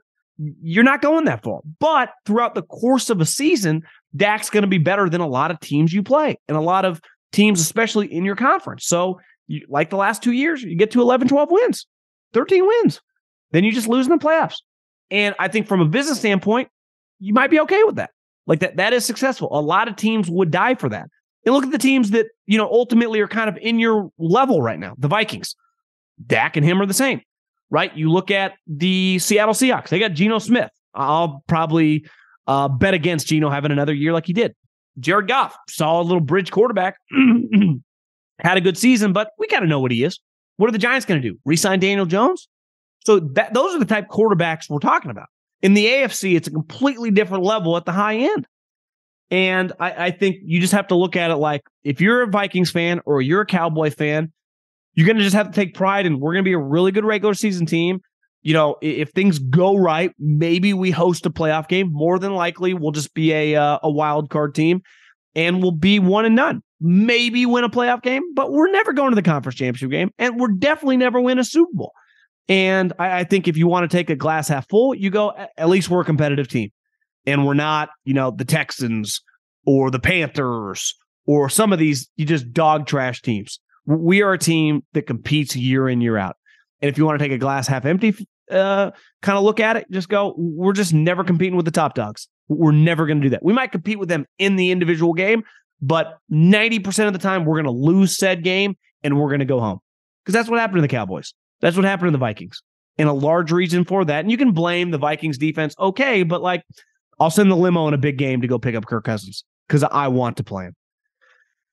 [0.62, 1.60] you're not going that far.
[1.78, 3.82] But throughout the course of a season,
[4.16, 6.84] Dak's going to be better than a lot of teams you play and a lot
[6.84, 7.00] of
[7.32, 8.86] teams, especially in your conference.
[8.86, 11.86] So, you, like the last two years, you get to 11, 12 wins,
[12.32, 13.00] 13 wins.
[13.50, 14.56] Then you just lose in the playoffs.
[15.10, 16.68] And I think from a business standpoint,
[17.18, 18.10] you might be okay with that.
[18.46, 19.48] Like that, that is successful.
[19.52, 21.08] A lot of teams would die for that.
[21.44, 24.62] And look at the teams that, you know, ultimately are kind of in your level
[24.62, 24.94] right now.
[24.98, 25.54] The Vikings.
[26.26, 27.20] Dak and him are the same,
[27.70, 27.94] right?
[27.96, 29.88] You look at the Seattle Seahawks.
[29.88, 30.70] They got Geno Smith.
[30.94, 32.06] I'll probably
[32.46, 34.54] uh, bet against Geno having another year like he did.
[34.98, 36.98] Jared Goff, solid little bridge quarterback,
[38.38, 40.20] had a good season, but we kind of know what he is.
[40.56, 41.38] What are the Giants going to do?
[41.44, 42.48] Resign Daniel Jones?
[43.04, 45.28] So that those are the type quarterbacks we're talking about.
[45.62, 48.46] In the AFC, it's a completely different level at the high end.
[49.30, 52.26] And I, I, think you just have to look at it like if you're a
[52.26, 54.30] Vikings fan or you're a Cowboy fan,
[54.94, 56.92] you're going to just have to take pride in we're going to be a really
[56.92, 58.00] good regular season team.
[58.44, 61.88] You know, if things go right, maybe we host a playoff game.
[61.90, 64.82] More than likely, we'll just be a uh, a wild card team,
[65.34, 66.62] and we'll be one and none.
[66.78, 70.38] Maybe win a playoff game, but we're never going to the conference championship game, and
[70.38, 71.92] we're definitely never win a Super Bowl.
[72.46, 75.32] And I, I think if you want to take a glass half full, you go
[75.56, 76.70] at least we're a competitive team
[77.24, 79.22] and we're not, you know, the Texans
[79.64, 80.94] or the Panthers
[81.26, 83.58] or some of these you just dog trash teams.
[83.86, 86.36] We are a team that competes year in year out.
[86.82, 88.14] And if you want to take a glass half empty
[88.50, 88.90] uh,
[89.22, 92.28] kind of look at it, just go, we're just never competing with the top dogs.
[92.48, 93.42] We're never going to do that.
[93.42, 95.44] We might compete with them in the individual game,
[95.80, 99.46] but 90% of the time we're going to lose said game and we're going to
[99.46, 99.78] go home.
[100.24, 101.34] Because that's what happened to the Cowboys.
[101.60, 102.62] That's what happened to the Vikings.
[102.96, 104.20] And a large reason for that.
[104.20, 105.74] And you can blame the Vikings defense.
[105.78, 106.62] Okay, but like
[107.18, 109.82] I'll send the limo in a big game to go pick up Kirk Cousins because
[109.84, 110.74] I want to play him.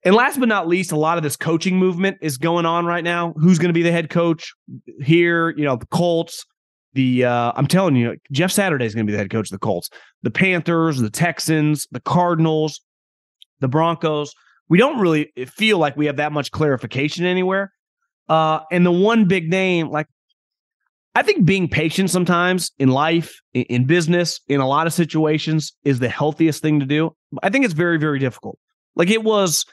[0.03, 3.03] And last but not least, a lot of this coaching movement is going on right
[3.03, 3.33] now.
[3.37, 4.53] Who's going to be the head coach
[5.01, 5.51] here?
[5.51, 6.45] You know, the Colts.
[6.93, 9.51] The uh, I'm telling you, Jeff Saturday is going to be the head coach of
[9.51, 9.89] the Colts.
[10.23, 12.81] The Panthers, the Texans, the Cardinals,
[13.59, 14.33] the Broncos.
[14.67, 17.71] We don't really feel like we have that much clarification anywhere.
[18.29, 20.07] Uh, and the one big name, like
[21.15, 25.99] I think being patient sometimes in life, in business, in a lot of situations is
[25.99, 27.13] the healthiest thing to do.
[27.43, 28.57] I think it's very, very difficult.
[28.95, 29.65] Like it was,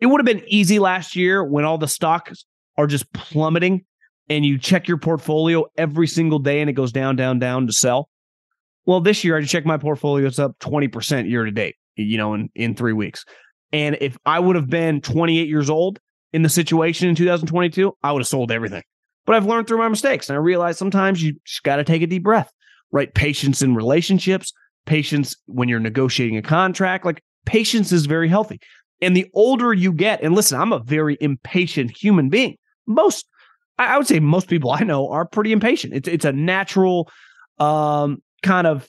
[0.00, 2.44] it would have been easy last year when all the stocks
[2.76, 3.84] are just plummeting
[4.28, 7.72] and you check your portfolio every single day and it goes down, down, down to
[7.72, 8.08] sell.
[8.86, 12.34] Well, this year I checked my portfolio, it's up 20% year to date, you know,
[12.34, 13.24] in, in three weeks.
[13.72, 15.98] And if I would have been 28 years old
[16.32, 18.82] in the situation in 2022, I would have sold everything.
[19.26, 20.30] But I've learned through my mistakes.
[20.30, 22.50] And I realize sometimes you just got to take a deep breath,
[22.90, 23.12] right?
[23.12, 24.52] Patience in relationships,
[24.86, 27.04] patience when you're negotiating a contract.
[27.04, 28.58] Like patience is very healthy.
[29.02, 32.56] And the older you get, and listen, I'm a very impatient human being.
[32.86, 33.26] Most,
[33.78, 35.94] I would say most people I know are pretty impatient.
[35.94, 37.10] It's it's a natural
[37.58, 38.88] um, kind of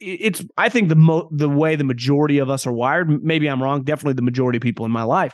[0.00, 3.22] it's I think the mo- the way the majority of us are wired.
[3.22, 3.82] Maybe I'm wrong.
[3.84, 5.32] Definitely the majority of people in my life.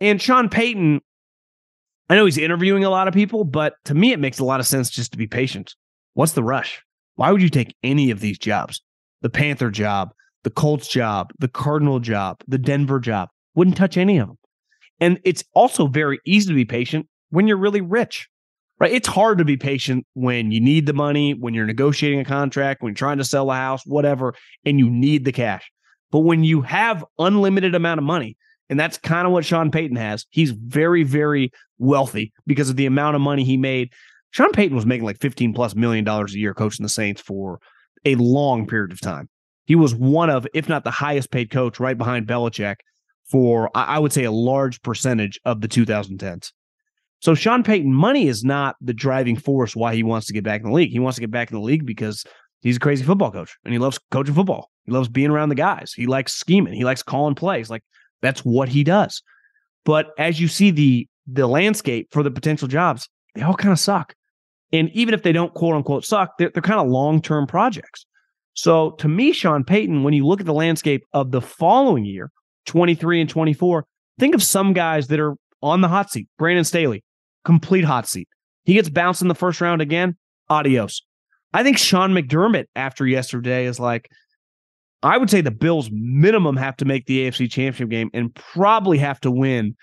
[0.00, 1.00] And Sean Payton
[2.08, 4.60] I know he's interviewing a lot of people, but to me, it makes a lot
[4.60, 5.74] of sense just to be patient.
[6.14, 6.82] What's the rush?
[7.16, 8.80] Why would you take any of these jobs?
[9.22, 10.12] The Panther job,
[10.44, 13.28] the Colts job, the Cardinal job, the Denver job.
[13.56, 14.38] Wouldn't touch any of them.
[15.00, 18.30] And it's also very easy to be patient when you're really rich,
[18.80, 18.90] right?
[18.90, 22.82] It's hard to be patient when you need the money, when you're negotiating a contract,
[22.82, 24.32] when you're trying to sell a house, whatever,
[24.64, 25.70] and you need the cash.
[26.10, 28.38] But when you have unlimited amount of money,
[28.70, 30.24] and that's kind of what Sean Payton has.
[30.30, 33.92] He's very, very wealthy because of the amount of money he made.
[34.30, 37.60] Sean Payton was making like 15 plus million dollars a year coaching the Saints for
[38.06, 39.28] a long period of time.
[39.66, 42.76] He was one of, if not the highest paid coach, right behind Belichick
[43.30, 46.52] for, I would say, a large percentage of the 2010s.
[47.20, 50.60] So Sean Payton, money is not the driving force why he wants to get back
[50.60, 50.90] in the league.
[50.90, 52.24] He wants to get back in the league because
[52.60, 54.70] he's a crazy football coach and he loves coaching football.
[54.84, 55.92] He loves being around the guys.
[55.92, 56.74] He likes scheming.
[56.74, 57.70] He likes calling plays.
[57.70, 57.82] Like
[58.22, 59.22] that's what he does.
[59.84, 63.78] But as you see the the landscape for the potential jobs, they all kind of
[63.78, 64.14] suck.
[64.72, 68.06] And even if they don't quote unquote suck, they're, they're kind of long term projects.
[68.54, 72.30] So to me, Sean Payton, when you look at the landscape of the following year,
[72.66, 73.86] 23 and 24,
[74.18, 76.28] think of some guys that are on the hot seat.
[76.38, 77.04] Brandon Staley,
[77.46, 78.28] complete hot seat.
[78.64, 80.16] He gets bounced in the first round again.
[80.50, 81.00] Adios.
[81.54, 84.10] I think Sean McDermott after yesterday is like,
[85.02, 88.98] I would say the Bills minimum have to make the AFC championship game and probably
[88.98, 89.76] have to win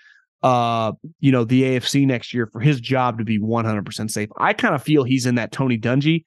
[0.44, 4.28] uh, you know, the AFC next year for his job to be 100% safe.
[4.36, 6.24] I kind of feel he's in that Tony Dungy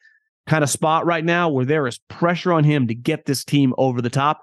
[0.48, 3.76] kind of spot right now where there is pressure on him to get this team
[3.78, 4.42] over the top.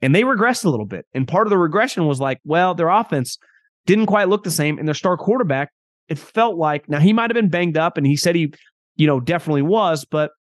[0.00, 1.04] And they regressed a little bit.
[1.12, 3.36] And part of the regression was like, well, their offense
[3.84, 4.78] didn't quite look the same.
[4.78, 5.70] And their star quarterback,
[6.10, 8.52] it felt like now he might have been banged up and he said he,
[8.96, 10.32] you know, definitely was, but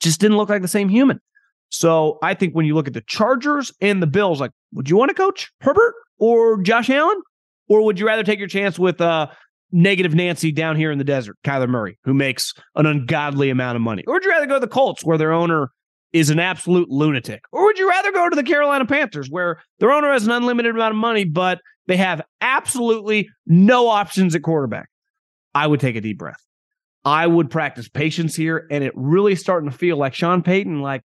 [0.00, 1.20] just didn't look like the same human.
[1.68, 4.96] So I think when you look at the Chargers and the Bills, like, would you
[4.96, 7.20] want to coach Herbert or Josh Allen?
[7.68, 9.28] Or would you rather take your chance with uh
[9.72, 13.82] negative Nancy down here in the desert, Kyler Murray, who makes an ungodly amount of
[13.82, 14.02] money?
[14.06, 15.70] Or would you rather go to the Colts where their owner
[16.12, 17.42] is an absolute lunatic?
[17.52, 20.74] Or would you rather go to the Carolina Panthers where their owner has an unlimited
[20.74, 21.60] amount of money, but
[21.90, 24.88] they have absolutely no options at quarterback?
[25.54, 26.40] I would take a deep breath.
[27.04, 31.02] I would practice patience here, and it really starting to feel like Sean Payton, like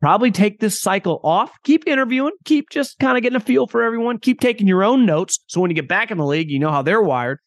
[0.00, 1.50] probably take this cycle off.
[1.64, 5.06] Keep interviewing, keep just kind of getting a feel for everyone, keep taking your own
[5.06, 5.40] notes.
[5.48, 7.40] So when you get back in the league, you know how they're wired,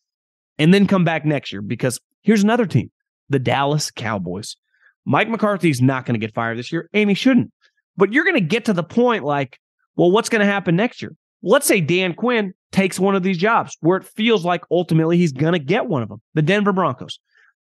[0.57, 1.62] and then come back next year.
[1.62, 2.91] Because here's another team,
[3.30, 4.57] the Dallas Cowboys.
[5.05, 7.53] Mike McCarthy's not going to get fired this year, and he shouldn't.
[7.95, 9.60] But you're going to get to the point like,
[9.95, 11.14] well, what's going to happen next year?
[11.42, 15.32] Let's say Dan Quinn takes one of these jobs where it feels like ultimately he's
[15.32, 17.20] going to get one of them, the Denver Broncos.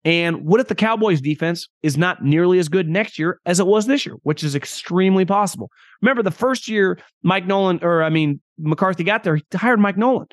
[0.05, 3.67] And what if the Cowboys defense is not nearly as good next year as it
[3.67, 5.71] was this year, which is extremely possible?
[6.01, 9.97] Remember, the first year Mike Nolan, or I mean, McCarthy got there, he hired Mike
[9.97, 10.27] Nolan.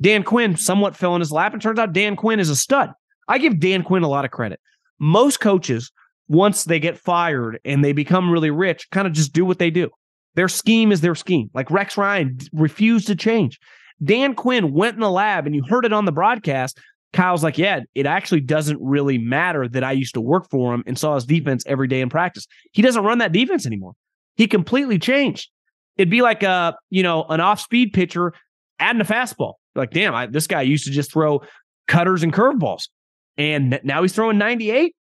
[0.00, 2.90] Dan Quinn somewhat fell in his lap, and turns out Dan Quinn is a stud.
[3.28, 4.58] I give Dan Quinn a lot of credit.
[4.98, 5.92] Most coaches,
[6.28, 9.70] once they get fired and they become really rich, kind of just do what they
[9.70, 9.90] do.
[10.34, 11.50] Their scheme is their scheme.
[11.54, 13.58] Like Rex Ryan refused to change.
[14.02, 16.78] Dan Quinn went in the lab, and you heard it on the broadcast.
[17.12, 20.84] Kyle's like, yeah, it actually doesn't really matter that I used to work for him
[20.86, 22.46] and saw his defense every day in practice.
[22.72, 23.94] He doesn't run that defense anymore.
[24.36, 25.50] He completely changed.
[25.96, 28.32] It'd be like a, you know, an off-speed pitcher
[28.78, 29.54] adding a fastball.
[29.74, 31.42] Like, damn, I, this guy used to just throw
[31.88, 32.88] cutters and curveballs,
[33.36, 34.94] and now he's throwing 98.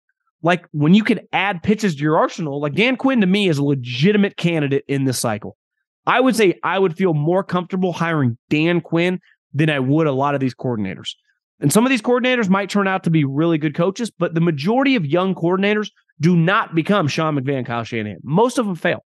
[0.43, 3.59] Like when you can add pitches to your arsenal, like Dan Quinn to me is
[3.59, 5.57] a legitimate candidate in this cycle.
[6.07, 9.21] I would say I would feel more comfortable hiring Dan Quinn
[9.53, 11.11] than I would a lot of these coordinators.
[11.61, 14.41] And some of these coordinators might turn out to be really good coaches, but the
[14.41, 18.19] majority of young coordinators do not become Sean McVay, and Kyle Shanahan.
[18.23, 19.05] Most of them fail.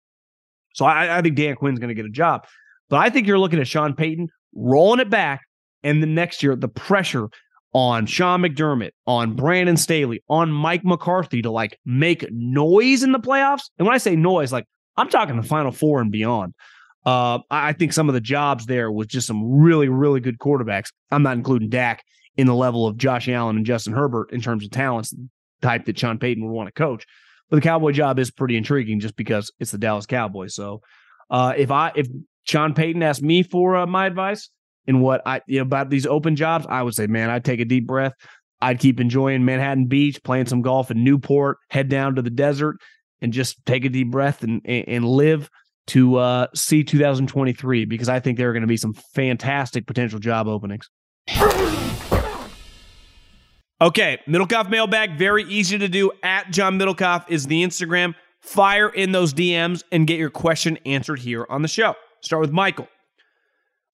[0.73, 2.45] So I, I think Dan Quinn's going to get a job.
[2.89, 5.41] But I think you're looking at Sean Payton rolling it back.
[5.83, 7.29] And the next year, the pressure
[7.73, 13.19] on Sean McDermott, on Brandon Staley, on Mike McCarthy to like make noise in the
[13.19, 13.69] playoffs.
[13.77, 14.65] And when I say noise, like
[14.97, 16.53] I'm talking the final four and beyond.
[17.05, 20.91] Uh, I think some of the jobs there was just some really, really good quarterbacks.
[21.09, 22.03] I'm not including Dak
[22.37, 25.13] in the level of Josh Allen and Justin Herbert in terms of talents,
[25.61, 27.05] type that Sean Payton would want to coach.
[27.49, 30.53] But the Cowboy job is pretty intriguing just because it's the Dallas Cowboys.
[30.53, 30.81] So
[31.29, 32.07] uh, if I if
[32.43, 34.49] Sean Payton asked me for uh, my advice
[34.87, 37.59] and what I you know about these open jobs, I would say, man, I'd take
[37.59, 38.13] a deep breath.
[38.61, 42.77] I'd keep enjoying Manhattan Beach, playing some golf in Newport, head down to the desert,
[43.21, 45.49] and just take a deep breath and and, live
[45.87, 50.19] to uh, see 2023 because I think there are going to be some fantastic potential
[50.19, 50.89] job openings.
[53.81, 56.11] Okay, Middlekauff mailbag, very easy to do.
[56.21, 58.13] At John Middlekauff is the Instagram.
[58.39, 61.95] Fire in those DMs and get your question answered here on the show.
[62.21, 62.87] Start with Michael.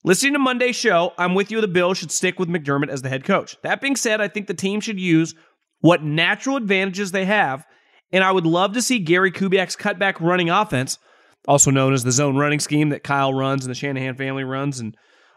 [0.08, 1.60] Listening to Monday's show, I'm with you.
[1.60, 3.58] The Bills should stick with McDermott as the head coach.
[3.62, 5.36] That being said, I think the team should use
[5.82, 7.66] what natural advantages they have,
[8.14, 10.98] and I would love to see Gary Kubiak's cutback running offense,
[11.46, 14.80] also known as the zone running scheme that Kyle runs and the Shanahan family runs,
[14.80, 14.96] and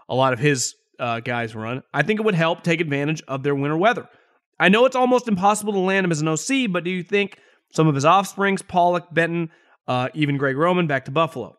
[0.08, 1.82] a lot of his uh, guys run.
[1.92, 4.08] I think it would help take advantage of their winter weather.
[4.60, 7.38] I know it's almost impossible to land him as an OC, but do you think
[7.72, 9.50] some of his offsprings, Pollock, Benton,
[9.88, 11.56] uh, even Greg Roman, back to Buffalo?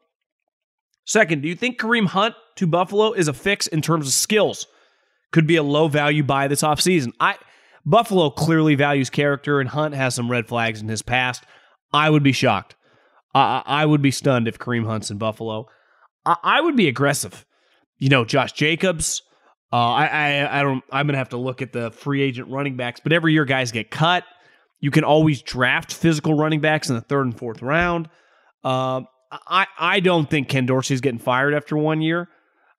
[1.11, 4.65] Second, do you think Kareem Hunt to Buffalo is a fix in terms of skills?
[5.33, 7.11] Could be a low value buy this offseason.
[7.19, 7.35] I
[7.85, 11.43] Buffalo clearly values character, and Hunt has some red flags in his past.
[11.91, 12.77] I would be shocked.
[13.35, 15.67] I, I would be stunned if Kareem Hunt's in Buffalo.
[16.25, 17.45] I, I would be aggressive.
[17.97, 19.21] You know, Josh Jacobs,
[19.73, 20.81] uh, I, I I don't.
[20.93, 23.73] I'm gonna have to look at the free agent running backs, but every year guys
[23.73, 24.23] get cut.
[24.79, 28.07] You can always draft physical running backs in the third and fourth round.
[28.63, 29.01] Uh,
[29.31, 32.29] I I don't think Ken Dorsey's getting fired after one year.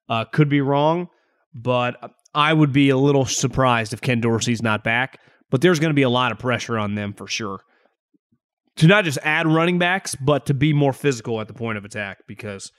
[0.09, 1.07] Uh, could be wrong,
[1.53, 5.19] but I would be a little surprised if Ken Dorsey's not back.
[5.49, 7.61] But there's going to be a lot of pressure on them for sure
[8.77, 11.85] to not just add running backs, but to be more physical at the point of
[11.85, 12.71] attack because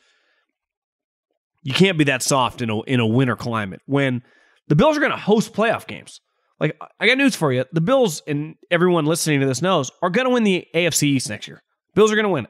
[1.63, 4.23] you can't be that soft in a in a winter climate when
[4.69, 6.21] the Bills are going to host playoff games.
[6.61, 10.11] Like I got news for you: the Bills and everyone listening to this knows are
[10.11, 11.63] going to win the AFC East next year.
[11.95, 12.49] Bills are going to win.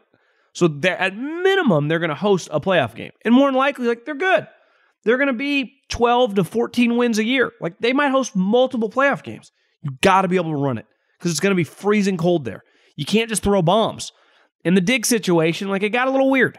[0.55, 3.87] So they're at minimum they're going to host a playoff game, and more than likely,
[3.87, 4.47] like they're good.
[5.05, 7.53] they're going to be 12 to 14 wins a year.
[7.61, 9.53] Like they might host multiple playoff games.
[9.83, 10.87] You got to be able to run it
[11.19, 12.63] because it's going to be freezing cold there.
[12.97, 14.13] You can't just throw bombs.
[14.65, 16.59] In the Diggs situation, like it got a little weird.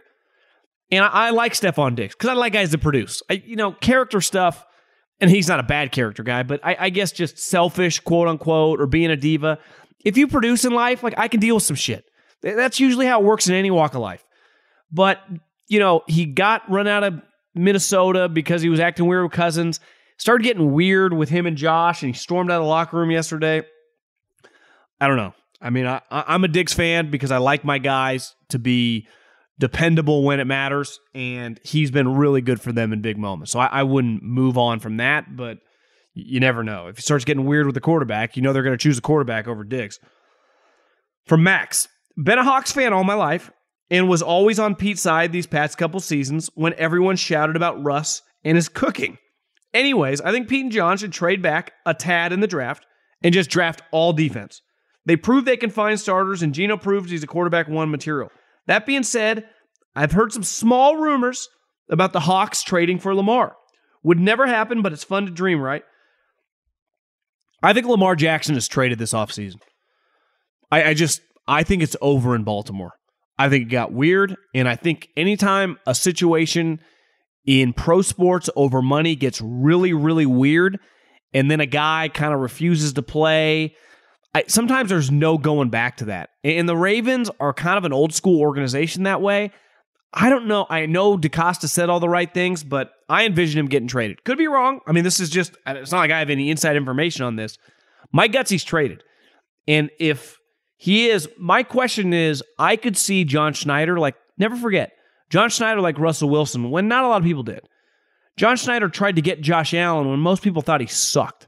[0.92, 3.24] And I, I like Stefon Diggs because I like guys that produce.
[3.32, 4.64] I, you know, character stuff,
[5.20, 8.80] and he's not a bad character guy, but I, I guess just selfish, quote unquote,
[8.80, 9.58] or being a diva.
[10.04, 12.06] If you produce in life, like I can deal with some shit.
[12.46, 14.24] That's usually how it works in any walk of life.
[14.92, 15.20] But,
[15.68, 17.22] you know, he got run out of
[17.56, 19.80] Minnesota because he was acting weird with Cousins.
[20.18, 23.12] Started getting weird with him and Josh, and he stormed out of the locker room
[23.12, 23.64] yesterday.
[25.02, 25.34] I don't know.
[25.62, 29.08] I mean, I, I'm a Diggs fan because I like my guys to be
[29.60, 33.52] dependable when it matters, and he's been really good for them in big moments.
[33.52, 35.58] So I, I wouldn't move on from that, but
[36.14, 36.88] you never know.
[36.88, 39.02] If he starts getting weird with the quarterback, you know they're going to choose a
[39.02, 40.00] quarterback over Diggs.
[41.26, 41.88] From Max,
[42.18, 43.52] been a Hawks fan all my life
[43.90, 48.22] and was always on Pete's side these past couple seasons when everyone shouted about Russ
[48.44, 49.18] and his cooking.
[49.74, 52.86] Anyways, I think Pete and John should trade back a tad in the draft
[53.22, 54.62] and just draft all defense.
[55.06, 58.32] They prove they can find starters, and Geno proves he's a quarterback one material.
[58.68, 59.48] That being said,
[59.96, 61.48] I've heard some small rumors
[61.90, 63.56] about the Hawks trading for Lamar.
[64.04, 65.84] Would never happen, but it's fun to dream, right?
[67.62, 69.60] I think Lamar Jackson is traded this offseason.
[70.72, 72.94] I, I just I think it's over in Baltimore.
[73.38, 76.80] I think it got weird, and I think anytime a situation
[77.46, 80.80] in pro sports over money gets really, really weird,
[81.34, 83.76] and then a guy kind of refuses to play
[84.36, 86.32] I, sometimes there's no going back to that.
[86.44, 89.52] And the Ravens are kind of an old school organization that way.
[90.14, 90.68] I don't know.
[90.70, 94.26] I know DeCosta said all the right things, but I envision him getting traded.
[94.26, 94.82] Could be wrong.
[94.86, 97.58] I mean, this is just, it's not like I have any inside information on this.
[98.12, 99.04] My guts, he's traded.
[99.70, 100.38] And if
[100.78, 104.92] he is, my question is I could see John Schneider, like, never forget,
[105.30, 107.68] John Schneider, like Russell Wilson, when not a lot of people did.
[108.38, 111.48] John Schneider tried to get Josh Allen when most people thought he sucked.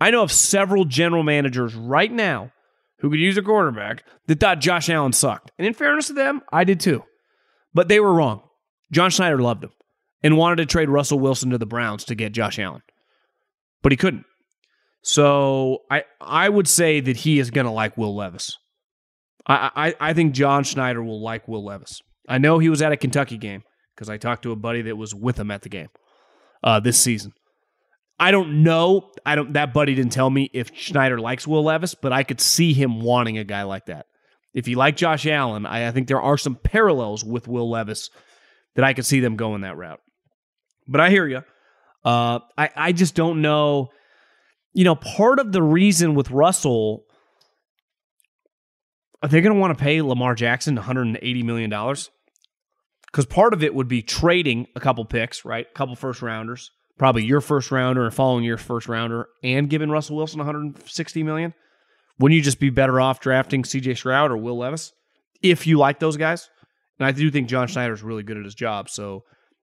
[0.00, 2.52] I know of several general managers right now
[3.00, 5.50] who could use a quarterback that thought Josh Allen sucked.
[5.58, 7.04] And in fairness to them, I did too.
[7.72, 8.42] But they were wrong.
[8.92, 9.72] John Schneider loved him
[10.22, 12.82] and wanted to trade Russell Wilson to the Browns to get Josh Allen.
[13.82, 14.24] But he couldn't.
[15.02, 18.56] So I I would say that he is gonna like Will Levis.
[19.46, 22.02] I, I, I think John Schneider will like Will Levis.
[22.28, 23.62] I know he was at a Kentucky game
[23.94, 25.88] because I talked to a buddy that was with him at the game
[26.62, 27.32] uh, this season.
[28.20, 29.10] I don't know.
[29.24, 29.52] I don't.
[29.52, 33.00] That buddy didn't tell me if Schneider likes Will Levis, but I could see him
[33.00, 34.06] wanting a guy like that.
[34.52, 38.10] If he liked Josh Allen, I, I think there are some parallels with Will Levis
[38.74, 40.00] that I could see them going that route.
[40.88, 41.42] But I hear you.
[42.04, 43.90] Uh, I I just don't know.
[44.78, 47.02] You know, part of the reason with Russell,
[49.22, 52.10] are they going to want to pay Lamar Jackson 180 million dollars?
[53.06, 55.66] Because part of it would be trading a couple picks, right?
[55.68, 59.88] A couple first rounders probably your first rounder and following your first rounder and giving
[59.88, 61.54] Russell Wilson 160 million.
[62.18, 64.92] Wouldn't you just be better off drafting CJ Stroud or Will Levis
[65.40, 66.50] if you like those guys?
[66.98, 69.22] And I do think John Schneider is really good at his job, so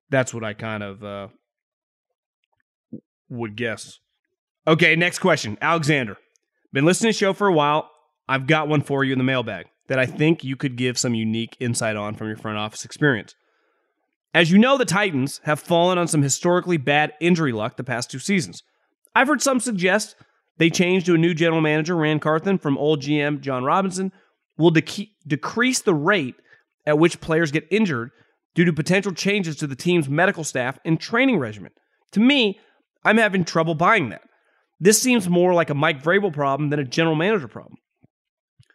[0.10, 1.28] that's what I kind of uh,
[3.30, 4.00] would guess.
[4.68, 5.58] Okay, next question.
[5.62, 6.18] Alexander.
[6.74, 7.90] Been listening to the show for a while.
[8.28, 11.14] I've got one for you in the mailbag that I think you could give some
[11.14, 13.36] unique insight on from your front office experience.
[14.34, 18.10] As you know, the Titans have fallen on some historically bad injury luck the past
[18.10, 18.64] two seasons.
[19.14, 20.16] I've heard some suggest
[20.58, 24.12] they change to a new general manager, Ran Carthon, from old GM Jon Robinson,
[24.58, 26.36] will de- decrease the rate
[26.86, 28.12] at which players get injured
[28.56, 31.72] due to potential changes to the team's medical staff and training regimen.
[32.14, 32.60] To me,
[33.04, 34.22] I'm having trouble buying that.
[34.80, 37.78] This seems more like a Mike Vrabel problem than a general manager problem.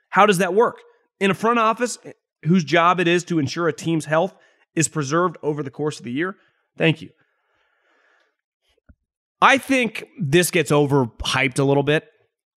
[0.08, 0.78] How does that work?
[1.20, 2.12] In a front office eh,
[2.44, 4.34] whose job it is to ensure a team's health
[4.74, 6.36] is preserved over the course of the year?
[6.76, 7.10] Thank you.
[9.42, 12.06] I think this gets overhyped a little bit,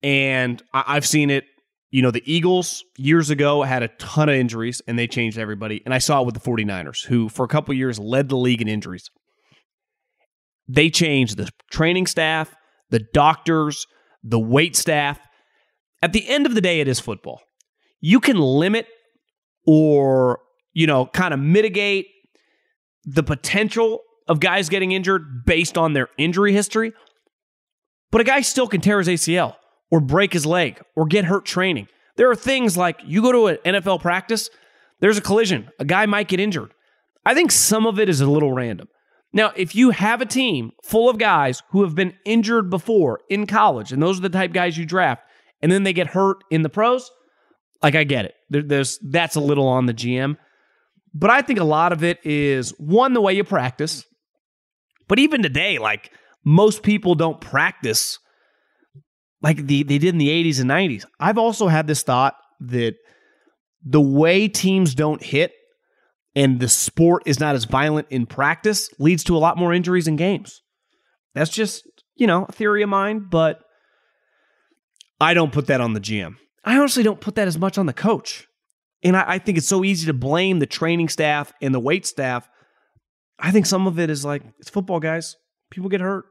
[0.02, 1.44] and I've seen it.
[1.90, 5.80] You know, the Eagles years ago had a ton of injuries and they changed everybody.
[5.84, 8.60] And I saw it with the 49ers, who for a couple years led the league
[8.60, 9.12] in injuries.
[10.66, 12.52] They changed the training staff,
[12.94, 13.86] the doctors,
[14.22, 15.18] the weight staff.
[16.02, 17.40] At the end of the day, it is football.
[18.00, 18.86] You can limit
[19.66, 20.40] or
[20.74, 22.08] you know, kind of mitigate
[23.04, 26.92] the potential of guys getting injured based on their injury history.
[28.10, 29.56] But a guy still can tear his ACL
[29.90, 31.88] or break his leg or get hurt training.
[32.16, 34.50] There are things like you go to an NFL practice,
[35.00, 36.72] there's a collision, a guy might get injured.
[37.26, 38.88] I think some of it is a little random.
[39.34, 43.46] Now, if you have a team full of guys who have been injured before in
[43.46, 45.24] college, and those are the type guys you draft,
[45.60, 47.10] and then they get hurt in the pros,
[47.82, 48.34] like I get it.
[48.48, 50.36] There, there's that's a little on the GM.
[51.12, 54.04] But I think a lot of it is one, the way you practice.
[55.08, 56.12] But even today, like
[56.44, 58.20] most people don't practice
[59.42, 61.04] like the, they did in the 80s and 90s.
[61.18, 62.94] I've also had this thought that
[63.84, 65.52] the way teams don't hit
[66.36, 70.08] and the sport is not as violent in practice leads to a lot more injuries
[70.08, 70.62] in games.
[71.34, 73.60] That's just, you know, a theory of mine, but
[75.20, 76.36] I don't put that on the GM.
[76.64, 78.46] I honestly don't put that as much on the coach.
[79.02, 82.06] And I, I think it's so easy to blame the training staff and the weight
[82.06, 82.48] staff.
[83.38, 85.36] I think some of it is like, it's football, guys.
[85.70, 86.24] People get hurt.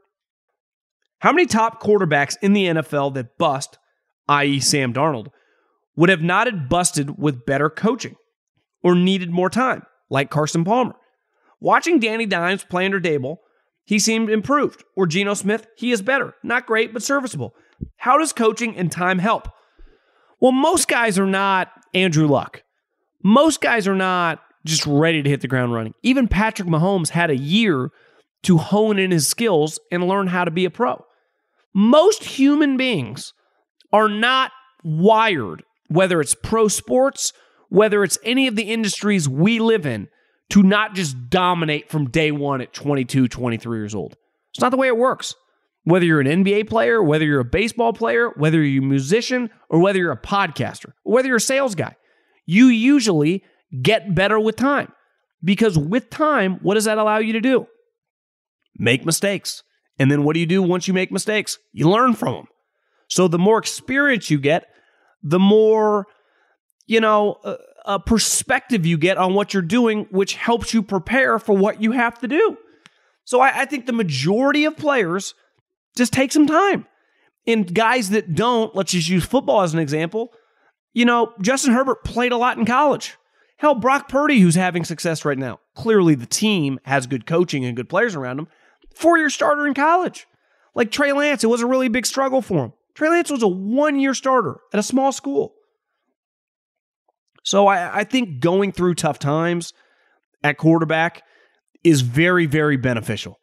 [1.20, 3.78] How many top quarterbacks in the NFL that bust,
[4.28, 5.28] i.e., Sam Darnold,
[5.96, 8.16] would have not had busted with better coaching
[8.84, 10.96] or needed more time, like Carson Palmer?
[11.60, 13.38] Watching Danny Dimes play under Daboll,
[13.86, 14.84] he seemed improved.
[14.96, 16.36] Or Geno Smith, he is better.
[16.44, 17.54] Not great, but serviceable.
[17.98, 19.48] How does coaching and time help?
[20.40, 22.64] Well, most guys are not Andrew Luck.
[23.24, 25.94] Most guys are not just ready to hit the ground running.
[26.04, 27.92] Even Patrick Mahomes had a year
[28.44, 31.04] to hone in his skills and learn how to be a pro.
[31.74, 33.34] Most human beings
[33.92, 34.52] are not
[34.84, 37.34] wired, whether it's pro sports,
[37.74, 40.08] whether it's any of the industries we live in,
[40.52, 44.16] to not just dominate from day one at 22, 23 years old.
[44.52, 45.34] It's not the way it works.
[45.84, 49.80] Whether you're an NBA player, whether you're a baseball player, whether you're a musician, or
[49.80, 51.96] whether you're a podcaster, or whether you're a sales guy,
[52.46, 53.44] you usually
[53.82, 54.94] get better with time.
[55.44, 57.66] Because with time, what does that allow you to do?
[58.78, 59.64] Make mistakes.
[59.98, 61.58] And then what do you do once you make mistakes?
[61.72, 62.46] You learn from them.
[63.08, 64.68] So the more experience you get,
[65.24, 66.06] the more,
[66.86, 67.40] you know,
[67.86, 71.92] a perspective you get on what you're doing, which helps you prepare for what you
[71.92, 72.58] have to do.
[73.26, 75.34] So I, I think the majority of players
[75.96, 76.86] just take some time.
[77.46, 80.32] And guys that don't, let's just use football as an example.
[80.94, 83.18] You know, Justin Herbert played a lot in college.
[83.58, 85.60] Hell, Brock Purdy, who's having success right now.
[85.76, 88.48] Clearly, the team has good coaching and good players around him.
[88.94, 90.28] Four year starter in college.
[90.76, 92.74] Like Trey Lance, it was a really big struggle for him.
[92.94, 95.54] Trey Lance was a one year starter at a small school.
[97.44, 99.74] So I, I, think going through tough times
[100.44, 101.24] at quarterback
[101.84, 103.38] is very, very beneficial.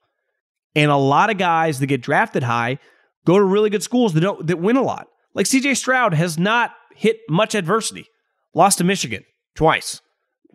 [0.75, 2.79] And a lot of guys that get drafted high
[3.27, 5.09] go to really good schools that don't that win a lot.
[5.35, 8.07] Like CJ Stroud has not hit much adversity.
[8.55, 9.25] Lost to Michigan
[9.55, 10.01] twice.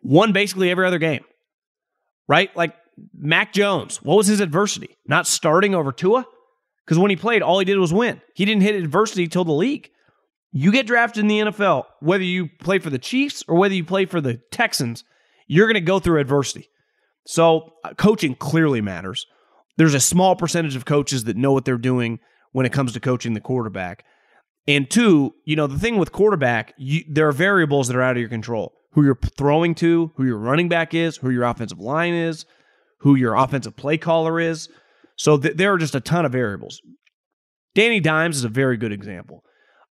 [0.01, 1.23] Won basically every other game.
[2.27, 2.55] Right?
[2.55, 2.75] Like
[3.13, 4.97] Mac Jones, what was his adversity?
[5.07, 6.25] Not starting over Tua?
[6.85, 8.21] Because when he played, all he did was win.
[8.35, 9.89] He didn't hit adversity till the league.
[10.57, 13.83] You get drafted in the NFL, whether you play for the Chiefs or whether you
[13.83, 15.03] play for the Texans,
[15.47, 16.69] you're going to go through adversity.
[17.27, 19.25] So, uh, coaching clearly matters.
[19.75, 22.19] There's a small percentage of coaches that know what they're doing
[22.53, 24.05] when it comes to coaching the quarterback.
[24.65, 28.15] And two, you know, the thing with quarterback, you, there are variables that are out
[28.15, 28.71] of your control.
[28.93, 32.45] Who you're throwing to, who your running back is, who your offensive line is,
[32.99, 34.69] who your offensive play caller is.
[35.17, 36.81] So th- there are just a ton of variables.
[37.73, 39.43] Danny Dimes is a very good example.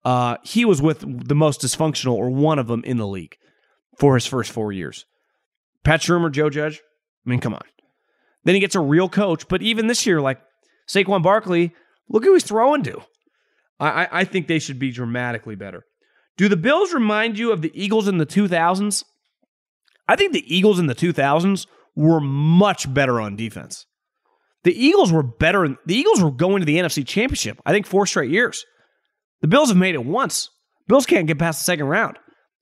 [0.06, 3.38] Uh, he was with the most dysfunctional, or one of them, in the league
[3.98, 5.06] for his first four years.
[5.84, 6.82] Pat Shurmur, Joe Judge.
[7.26, 7.62] I mean, come on.
[8.44, 9.48] Then he gets a real coach.
[9.48, 10.42] But even this year, like
[10.88, 11.74] Saquon Barkley,
[12.10, 13.02] look who he's throwing to.
[13.80, 15.86] I, I think they should be dramatically better.
[16.38, 19.04] Do the Bills remind you of the Eagles in the 2000s?
[20.08, 23.86] I think the Eagles in the 2000s were much better on defense.
[24.64, 25.78] The Eagles were better.
[25.86, 28.66] The Eagles were going to the NFC Championship, I think, four straight years.
[29.44, 30.50] The Bills have made it once.
[30.88, 32.18] Bills can't get past the second round.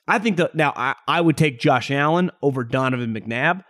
[0.07, 3.63] I think that now I, I would take Josh Allen over Donovan McNabb.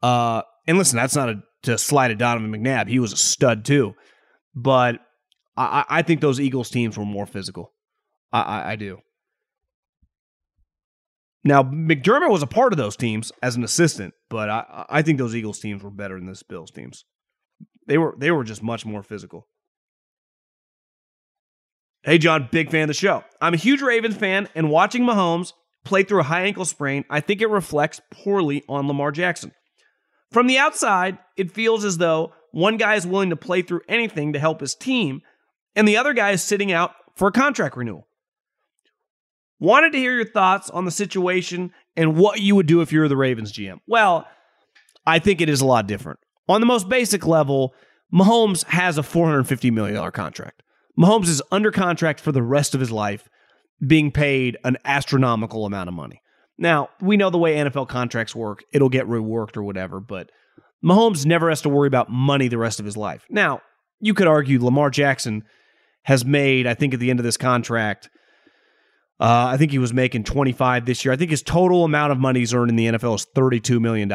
[0.00, 2.88] Uh, and listen, that's not a, to slide at Donovan McNabb.
[2.88, 3.94] He was a stud too.
[4.54, 5.00] But
[5.56, 7.72] I, I think those Eagles teams were more physical.
[8.32, 8.98] I, I, I do.
[11.42, 15.18] Now McDermott was a part of those teams as an assistant, but I, I think
[15.18, 17.04] those Eagles teams were better than this Bills teams.
[17.88, 19.48] They were they were just much more physical.
[22.06, 23.24] Hey John, big fan of the show.
[23.40, 25.52] I'm a huge Ravens fan, and watching Mahomes
[25.84, 29.50] play through a high ankle sprain, I think it reflects poorly on Lamar Jackson.
[30.30, 34.32] From the outside, it feels as though one guy is willing to play through anything
[34.34, 35.20] to help his team,
[35.74, 38.06] and the other guy is sitting out for a contract renewal.
[39.58, 43.00] Wanted to hear your thoughts on the situation and what you would do if you
[43.00, 43.80] were the Ravens GM.
[43.88, 44.28] Well,
[45.04, 46.20] I think it is a lot different.
[46.48, 47.74] On the most basic level,
[48.14, 50.62] Mahomes has a $450 million contract.
[50.98, 53.28] Mahomes is under contract for the rest of his life,
[53.86, 56.22] being paid an astronomical amount of money.
[56.58, 60.30] Now, we know the way NFL contracts work, it'll get reworked or whatever, but
[60.82, 63.26] Mahomes never has to worry about money the rest of his life.
[63.28, 63.60] Now,
[64.00, 65.44] you could argue Lamar Jackson
[66.04, 68.08] has made, I think at the end of this contract,
[69.18, 71.12] uh, I think he was making 25 this year.
[71.12, 74.08] I think his total amount of money he's earned in the NFL is $32 million.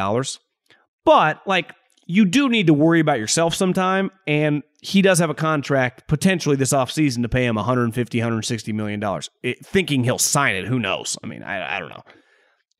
[1.04, 1.74] But, like,
[2.06, 4.10] you do need to worry about yourself sometime.
[4.26, 9.00] And he does have a contract potentially this offseason to pay him 150, 160 million
[9.00, 9.30] dollars.
[9.62, 11.16] Thinking he'll sign it, who knows?
[11.22, 12.02] I mean, I, I don't know.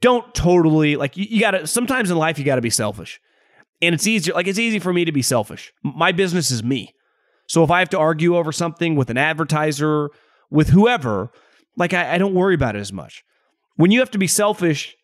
[0.00, 1.66] Don't totally like you, you got to.
[1.66, 3.20] Sometimes in life you got to be selfish,
[3.80, 4.34] and it's easier.
[4.34, 5.72] Like it's easy for me to be selfish.
[5.84, 6.92] My business is me,
[7.46, 10.10] so if I have to argue over something with an advertiser,
[10.50, 11.30] with whoever,
[11.76, 13.22] like I, I don't worry about it as much.
[13.76, 14.96] When you have to be selfish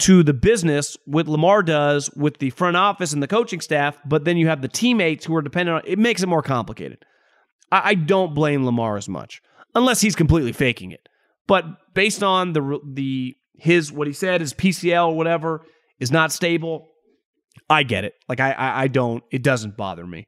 [0.00, 4.24] to the business, what Lamar does with the front office and the coaching staff, but
[4.24, 7.04] then you have the teammates who are dependent on it makes it more complicated.
[7.70, 9.42] I, I don't blame Lamar as much,
[9.74, 11.08] unless he's completely faking it.
[11.46, 15.62] But based on the the his what he said, his PCL or whatever
[15.98, 16.88] is not stable.
[17.68, 18.14] I get it.
[18.28, 19.22] Like I, I, I don't.
[19.30, 20.26] It doesn't bother me.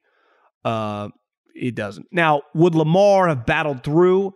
[0.63, 1.09] Uh,
[1.55, 2.07] it doesn't.
[2.11, 4.33] Now, would Lamar have battled through?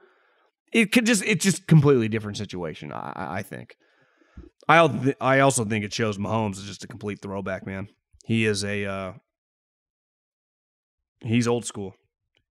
[0.74, 1.24] It could just.
[1.24, 2.92] It's just completely different situation.
[2.92, 3.76] I, I think.
[4.68, 7.88] I I also think it shows Mahomes is just a complete throwback, man.
[8.26, 9.14] He is a uh,
[11.22, 11.96] he's old school.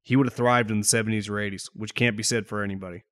[0.03, 3.03] He would have thrived in the 70s or 80s, which can't be said for anybody.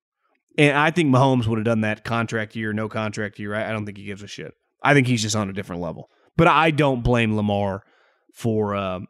[0.57, 3.53] And I think Mahomes would have done that contract year, no contract year.
[3.53, 4.53] I, I don't think he gives a shit.
[4.81, 6.09] I think he's just on a different level.
[6.37, 7.83] But I don't blame Lamar
[8.33, 8.75] for.
[8.75, 9.01] Uh,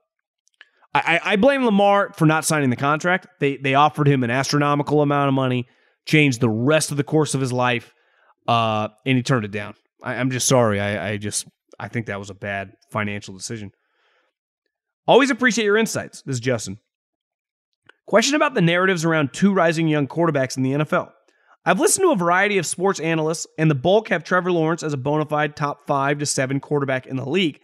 [0.94, 3.28] I, I blame Lamar for not signing the contract.
[3.40, 5.68] They they offered him an astronomical amount of money,
[6.06, 7.94] changed the rest of the course of his life,
[8.48, 9.76] uh, and he turned it down.
[10.06, 10.80] I, am just sorry.
[10.80, 11.48] I, I just
[11.80, 13.72] I think that was a bad financial decision.
[15.08, 16.22] Always appreciate your insights.
[16.22, 16.78] This is Justin.
[18.08, 21.12] Question about the narratives around two rising young quarterbacks in the NFL.
[21.66, 24.94] I've listened to a variety of sports analysts, and the bulk have Trevor Lawrence as
[24.94, 27.60] a bona fide top five to seven quarterback in the league.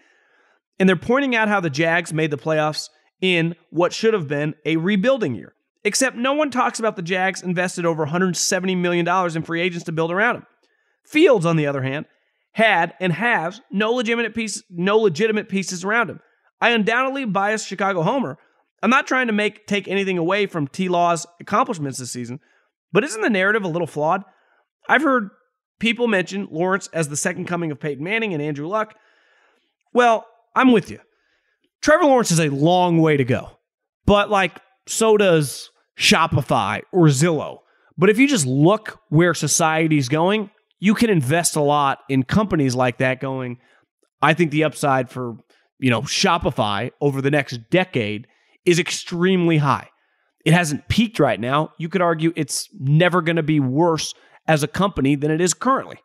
[0.79, 2.89] And they're pointing out how the Jags made the playoffs
[3.21, 5.53] in what should have been a rebuilding year.
[5.83, 9.91] Except no one talks about the Jags invested over $170 million in free agents to
[9.91, 10.45] build around him.
[11.05, 12.05] Fields, on the other hand,
[12.53, 16.19] had and has no legitimate piece, no legitimate pieces around him.
[16.59, 18.37] I undoubtedly biased Chicago homer.
[18.83, 22.39] I'm not trying to make take anything away from T Law's accomplishments this season,
[22.91, 24.23] but isn't the narrative a little flawed?
[24.89, 25.29] I've heard
[25.79, 28.95] people mention Lawrence as the second coming of Peyton Manning and Andrew Luck.
[29.93, 30.25] Well,
[30.55, 30.99] I'm with you.
[31.81, 33.57] Trevor Lawrence is a long way to go,
[34.05, 37.59] but like so does Shopify or Zillow.
[37.97, 40.49] But if you just look where society's going,
[40.81, 43.59] you can invest a lot in companies like that going,
[44.21, 45.37] I think the upside for,
[45.79, 48.27] you know, Shopify over the next decade
[48.65, 49.87] is extremely high.
[50.43, 51.69] It hasn't peaked right now.
[51.77, 54.15] You could argue it's never going to be worse
[54.47, 55.97] as a company than it is currently.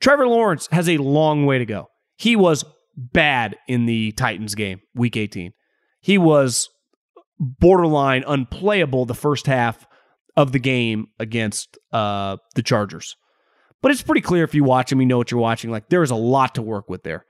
[0.00, 1.88] Trevor Lawrence has a long way to go.
[2.18, 2.64] He was
[2.94, 5.52] bad in the Titans game, week 18.
[6.02, 6.68] He was
[7.38, 9.86] borderline unplayable the first half
[10.36, 13.16] of the game against uh, the Chargers.
[13.80, 15.70] But it's pretty clear if you watch him, you know what you're watching.
[15.70, 17.24] Like there is a lot to work with there.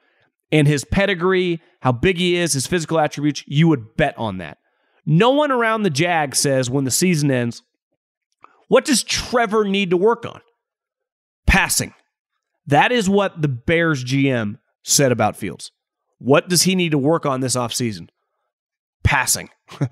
[0.51, 4.59] And his pedigree, how big he is, his physical attributes, you would bet on that.
[5.05, 7.63] No one around the Jag says when the season ends,
[8.69, 10.41] what does Trevor need to work on?
[11.47, 11.95] Passing.
[12.67, 15.71] That is what the Bears GM said about Fields.
[16.19, 18.09] What does he need to work on this offseason?
[19.03, 19.49] Passing.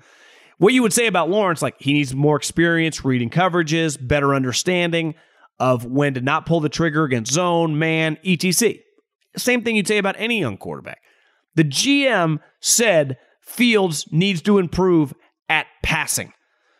[0.57, 5.15] what you would say about Lawrence, like he needs more experience reading coverages, better understanding
[5.59, 8.75] of when to not pull the trigger against zone, man, etc.
[9.35, 11.01] Same thing you'd say about any young quarterback.
[11.55, 15.13] The GM said Fields needs to improve
[15.49, 16.33] at passing.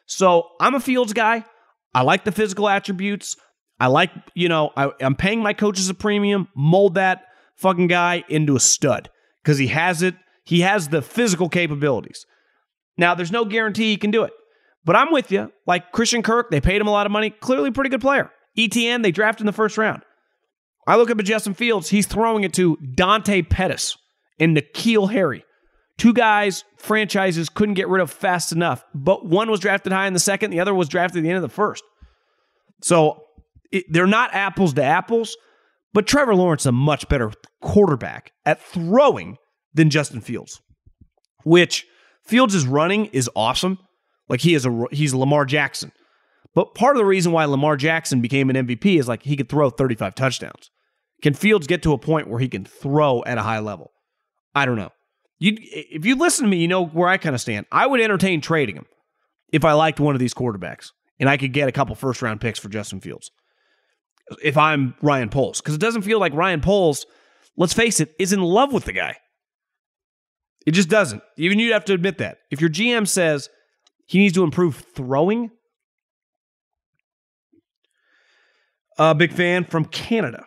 [0.05, 1.45] So I'm a Fields guy.
[1.93, 3.35] I like the physical attributes.
[3.79, 6.47] I like, you know, I, am paying my coaches a premium.
[6.55, 7.23] Mold that
[7.55, 9.09] fucking guy into a stud
[9.43, 10.15] because he has it.
[10.43, 12.25] He has the physical capabilities.
[12.97, 14.33] Now, there's no guarantee he can do it.
[14.85, 15.51] But I'm with you.
[15.65, 17.29] Like Christian Kirk, they paid him a lot of money.
[17.29, 18.31] Clearly, pretty good player.
[18.57, 20.03] ETN, they drafted in the first round.
[20.87, 23.97] I look up at Justin Fields, he's throwing it to Dante Pettis
[24.39, 25.43] and N'Keal Harry.
[25.97, 30.13] Two guys franchises couldn't get rid of fast enough, but one was drafted high in
[30.13, 31.83] the second, the other was drafted at the end of the first.
[32.81, 33.23] So
[33.71, 35.35] it, they're not apples to apples,
[35.93, 37.31] but Trevor Lawrence is a much better
[37.61, 39.37] quarterback at throwing
[39.73, 40.61] than Justin Fields,
[41.43, 41.85] which
[42.23, 43.79] Fields' running is awesome.
[44.29, 45.91] Like he is a he's Lamar Jackson.
[46.57, 49.47] But part of the reason why Lamar Jackson became an MVP is like he could
[49.47, 50.71] throw 35 touchdowns.
[51.21, 53.91] Can Fields get to a point where he can throw at a high level?
[54.55, 54.89] I don't know.
[55.37, 57.67] You, if you listen to me, you know where I kind of stand.
[57.71, 58.87] I would entertain trading him
[59.53, 62.41] if I liked one of these quarterbacks and I could get a couple first round
[62.41, 63.29] picks for Justin Fields.
[64.43, 67.05] If I'm Ryan Poles, because it doesn't feel like Ryan Poles,
[67.55, 69.17] let's face it, is in love with the guy.
[70.65, 71.21] It just doesn't.
[71.37, 72.39] Even you'd have to admit that.
[72.49, 73.47] If your GM says
[74.07, 75.51] he needs to improve throwing,
[78.97, 80.45] A big fan from Canada.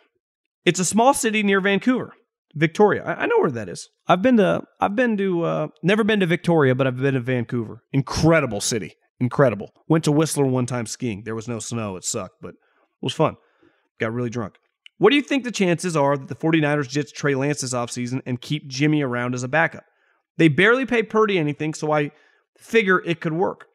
[0.64, 2.12] It's a small city near Vancouver.
[2.54, 3.04] Victoria.
[3.04, 3.88] I, I know where that is.
[4.08, 4.62] I've been to.
[4.80, 5.42] I've been to.
[5.42, 7.82] Uh, never been to Victoria, but I've been to Vancouver.
[7.92, 8.94] Incredible city.
[9.20, 9.70] Incredible.
[9.88, 11.22] Went to Whistler one time skiing.
[11.24, 11.96] There was no snow.
[11.96, 12.56] It sucked, but it
[13.02, 13.36] was fun.
[13.98, 14.56] Got really drunk.
[14.98, 18.20] What do you think the chances are that the 49ers jits Trey Lance this offseason
[18.26, 19.84] and keep Jimmy around as a backup?
[20.36, 22.10] They barely pay Purdy anything, so I
[22.58, 23.66] figure it could work.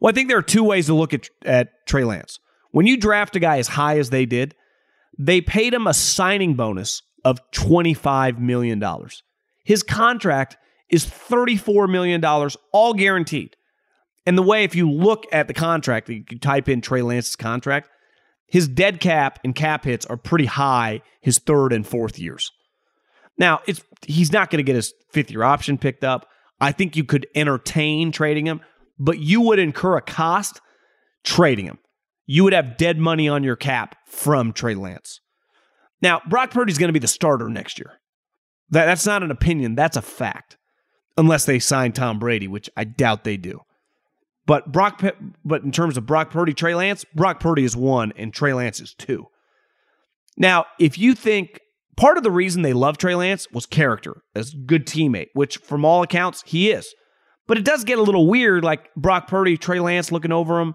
[0.00, 2.38] Well, I think there are two ways to look at, at Trey Lance.
[2.72, 4.54] When you draft a guy as high as they did,
[5.18, 8.82] they paid him a signing bonus of $25 million.
[9.64, 10.56] His contract
[10.90, 12.22] is $34 million,
[12.72, 13.56] all guaranteed.
[14.26, 17.88] And the way, if you look at the contract, you type in Trey Lance's contract,
[18.46, 22.52] his dead cap and cap hits are pretty high his third and fourth years.
[23.38, 26.28] Now, it's he's not going to get his fifth year option picked up.
[26.60, 28.60] I think you could entertain trading him,
[28.98, 30.60] but you would incur a cost
[31.24, 31.78] trading him.
[32.26, 35.20] You would have dead money on your cap from Trey Lance.
[36.00, 38.00] Now, Brock Purdy's going to be the starter next year.
[38.70, 40.56] That, that's not an opinion, that's a fact.
[41.16, 43.60] Unless they sign Tom Brady, which I doubt they do.
[44.46, 45.02] But Brock,
[45.44, 48.80] but in terms of Brock Purdy, Trey Lance, Brock Purdy is one and Trey Lance
[48.80, 49.26] is two.
[50.36, 51.60] Now, if you think
[51.96, 55.84] part of the reason they love Trey Lance was character, as good teammate, which from
[55.84, 56.94] all accounts he is.
[57.46, 60.74] But it does get a little weird, like Brock Purdy, Trey Lance looking over him.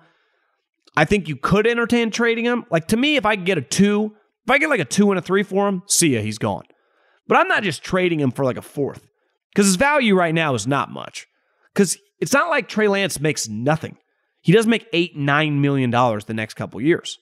[0.98, 2.66] I think you could entertain trading him.
[2.72, 5.20] Like to me, if I get a two, if I get like a two and
[5.20, 6.64] a three for him, see ya, he's gone.
[7.28, 9.06] But I'm not just trading him for like a fourth
[9.54, 11.28] because his value right now is not much.
[11.72, 13.98] Because it's not like Trey Lance makes nothing.
[14.42, 17.20] He does make eight, nine million dollars the next couple years.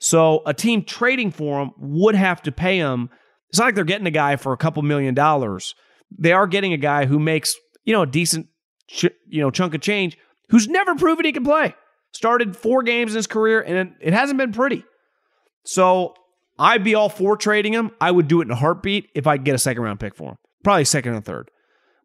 [0.00, 3.10] So a team trading for him would have to pay him.
[3.48, 5.76] It's not like they're getting a guy for a couple million dollars.
[6.18, 7.54] They are getting a guy who makes
[7.84, 8.48] you know a decent
[9.28, 11.76] you know chunk of change, who's never proven he can play.
[12.14, 14.84] Started four games in his career and it, hasn't been pretty.
[15.64, 16.14] So
[16.58, 17.90] I'd be all for trading him.
[18.00, 20.30] I would do it in a heartbeat if I get a second round pick for
[20.30, 21.50] him, probably second or third.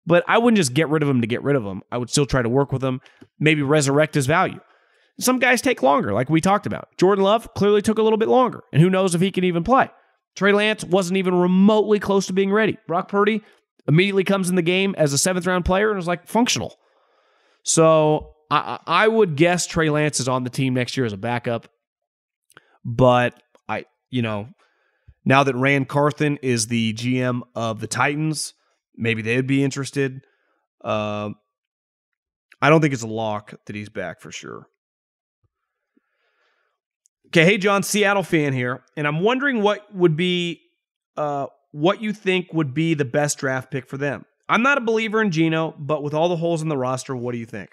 [0.08, 1.84] But I wouldn't just get rid of him to get rid of him.
[1.92, 3.02] I would still try to work with him,
[3.40, 4.60] maybe resurrect his value.
[5.20, 6.90] Some guys take longer, like we talked about.
[6.98, 9.64] Jordan Love clearly took a little bit longer, and who knows if he can even
[9.64, 9.92] play.
[10.36, 12.80] Trey Lance wasn't even remotely close to being ready.
[12.88, 13.44] Brock Purdy
[13.88, 16.80] immediately comes in the game as a seventh round player and was like functional.
[17.64, 21.18] So I, I would guess Trey Lance is on the team next year as a
[21.18, 21.68] backup.
[22.84, 24.50] But I, you know,
[25.26, 28.54] now that Ran Carthon is the GM of the Titans,
[28.96, 30.22] maybe they'd be interested.
[30.84, 31.32] Uh,
[32.62, 34.68] I don't think it's a lock that he's back for sure.
[37.28, 40.62] Okay, hey John, Seattle fan here, and I'm wondering what would be
[41.16, 44.26] uh, what you think would be the best draft pick for them.
[44.48, 47.34] I'm not a believer in Geno, but with all the holes in the roster, what
[47.34, 47.70] do you think?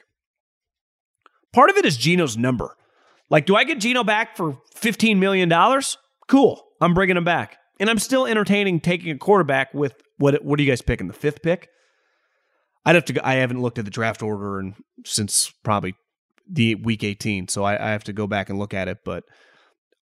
[1.56, 2.76] Part of it is Geno's number.
[3.30, 5.50] Like, do I get Geno back for $15 million?
[6.28, 6.62] Cool.
[6.82, 7.56] I'm bringing him back.
[7.80, 11.06] And I'm still entertaining taking a quarterback with what what are you guys picking?
[11.06, 11.70] The fifth pick?
[12.84, 14.74] I'd have to go, I haven't looked at the draft order and
[15.06, 15.94] since probably
[16.46, 18.98] the week 18, so I, I have to go back and look at it.
[19.02, 19.24] But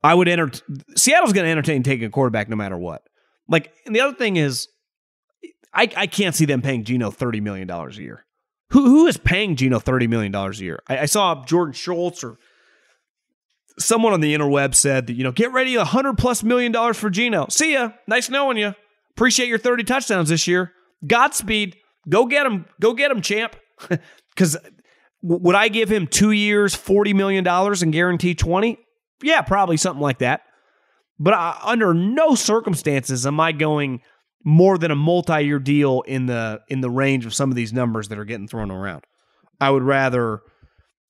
[0.03, 0.51] I would enter
[0.97, 3.03] Seattle's going to entertain taking a quarterback no matter what.
[3.49, 4.67] Like, and the other thing is,
[5.73, 8.24] I, I can't see them paying Geno $30 million a year.
[8.71, 10.83] Who, who is paying Geno $30 million a year?
[10.89, 12.39] I, I saw Jordan Schultz or
[13.79, 16.97] someone on the interweb said that, you know, get ready, a hundred plus million dollars
[16.97, 17.47] for Geno.
[17.51, 17.91] See ya.
[18.07, 18.75] Nice knowing you.
[19.13, 20.73] Appreciate your 30 touchdowns this year.
[21.07, 21.77] Godspeed.
[22.09, 22.67] Go get him.
[22.81, 23.57] Go get him, champ.
[24.35, 24.57] Because
[25.23, 28.77] would I give him two years, $40 million and guarantee 20?
[29.23, 30.41] Yeah, probably something like that.
[31.21, 34.01] But I, under no circumstances am I going
[34.45, 38.09] more than a multi-year deal in the in the range of some of these numbers
[38.09, 39.05] that are getting thrown around.
[39.61, 40.41] I would rather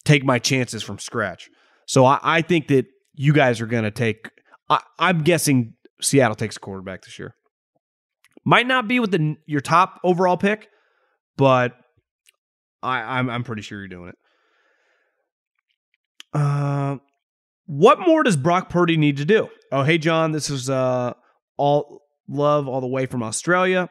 [0.04, 1.50] take my chances from scratch.
[1.86, 4.30] So I, I think that you guys are going to take.
[4.70, 7.34] I, I'm guessing Seattle takes a quarterback this year.
[8.44, 10.68] Might not be with the your top overall pick,
[11.36, 11.72] but
[12.82, 14.16] I, I'm I'm pretty sure you're doing it.
[16.32, 16.96] Uh,
[17.66, 19.48] what more does Brock Purdy need to do?
[19.72, 21.14] Oh, hey John, this is uh
[21.56, 23.88] all love all the way from Australia.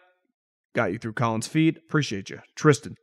[0.74, 1.78] Got you through Colin's feed.
[1.78, 2.96] Appreciate you, Tristan.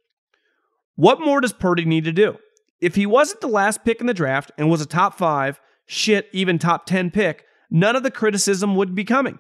[0.97, 2.39] What more does Purdy need to do?
[2.81, 6.29] If he wasn't the last pick in the draft and was a top five, shit,
[6.33, 9.39] even top 10 pick, none of the criticism would be coming.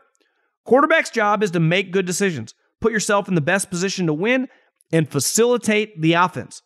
[0.64, 4.48] Quarterback's job is to make good decisions, put yourself in the best position to win,
[4.92, 6.62] and facilitate the offense.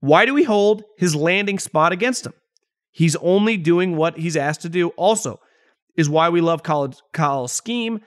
[0.00, 2.32] Why do we hold his landing spot against him?
[2.90, 4.88] He's only doing what he's asked to do.
[4.90, 5.40] Also,
[5.96, 8.00] is why we love college Kyle's scheme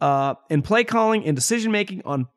[0.00, 2.28] uh, and play calling and decision making on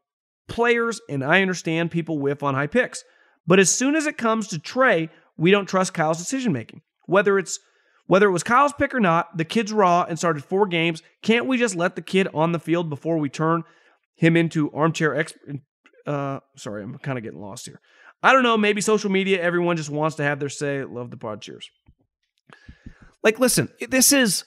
[0.48, 1.02] players.
[1.10, 3.04] And I understand people whiff on high picks.
[3.46, 6.82] But as soon as it comes to Trey, we don't trust Kyle's decision making.
[7.06, 7.60] Whether it's
[8.08, 11.04] Whether it was Kyle's pick or not, the kid's raw and started four games.
[11.22, 13.64] Can't we just let the kid on the field before we turn
[14.16, 15.58] him into armchair expert?
[16.06, 17.82] Uh, sorry, I'm kind of getting lost here.
[18.24, 18.58] I don't know.
[18.58, 20.84] Maybe social media, everyone just wants to have their say.
[20.86, 21.42] Love the pod.
[21.42, 21.70] Cheers.
[23.24, 24.46] Like, listen, this is,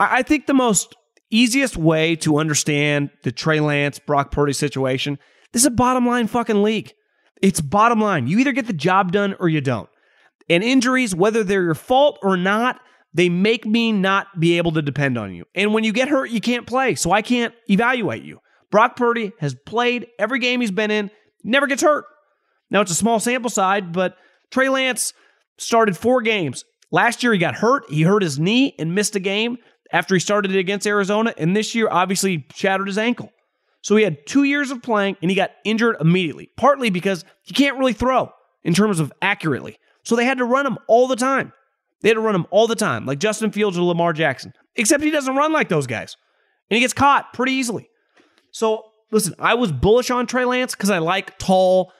[0.00, 0.96] I think, the most
[1.30, 5.18] easiest way to understand the Trey Lance, Brock Purdy situation.
[5.52, 6.92] This is a bottom line fucking league.
[7.42, 8.26] It's bottom line.
[8.26, 9.88] You either get the job done or you don't.
[10.48, 12.80] And injuries, whether they're your fault or not,
[13.14, 15.44] they make me not be able to depend on you.
[15.54, 16.94] And when you get hurt, you can't play.
[16.94, 18.40] So I can't evaluate you.
[18.70, 21.10] Brock Purdy has played every game he's been in,
[21.42, 22.04] never gets hurt.
[22.70, 24.16] Now it's a small sample size, but
[24.50, 25.12] Trey Lance
[25.58, 26.64] started four games.
[26.92, 27.84] Last year he got hurt.
[27.88, 29.58] He hurt his knee and missed a game
[29.92, 31.34] after he started it against Arizona.
[31.36, 33.32] And this year, obviously, shattered his ankle.
[33.82, 37.54] So he had two years of playing and he got injured immediately, partly because he
[37.54, 38.30] can't really throw
[38.62, 39.78] in terms of accurately.
[40.04, 41.52] So they had to run him all the time.
[42.02, 45.02] They had to run him all the time, like Justin Fields or Lamar Jackson, except
[45.02, 46.16] he doesn't run like those guys.
[46.70, 47.88] And he gets caught pretty easily.
[48.52, 51.92] So listen, I was bullish on Trey Lance because I like tall,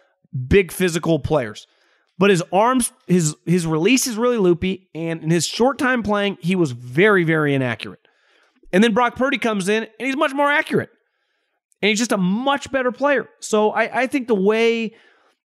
[0.49, 1.66] big physical players.
[2.21, 6.37] But his arms, his his release is really loopy, and in his short time playing,
[6.43, 8.07] he was very, very inaccurate.
[8.75, 10.91] And then Brock Purdy comes in and he's much more accurate.
[11.81, 13.27] And he's just a much better player.
[13.41, 14.95] So I, I think the way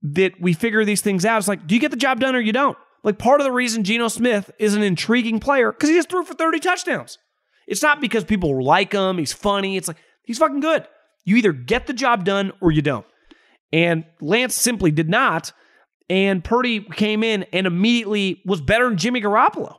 [0.03, 2.41] that we figure these things out is like, do you get the job done or
[2.41, 2.77] you don't?
[3.05, 6.25] Like part of the reason Geno Smith is an intriguing player, because he just threw
[6.25, 7.17] for 30 touchdowns.
[7.69, 9.77] It's not because people like him, he's funny.
[9.77, 10.89] It's like he's fucking good.
[11.25, 13.07] You either get the job done or you don't.
[13.73, 15.53] And Lance simply did not.
[16.09, 19.77] And Purdy came in and immediately was better than Jimmy Garoppolo.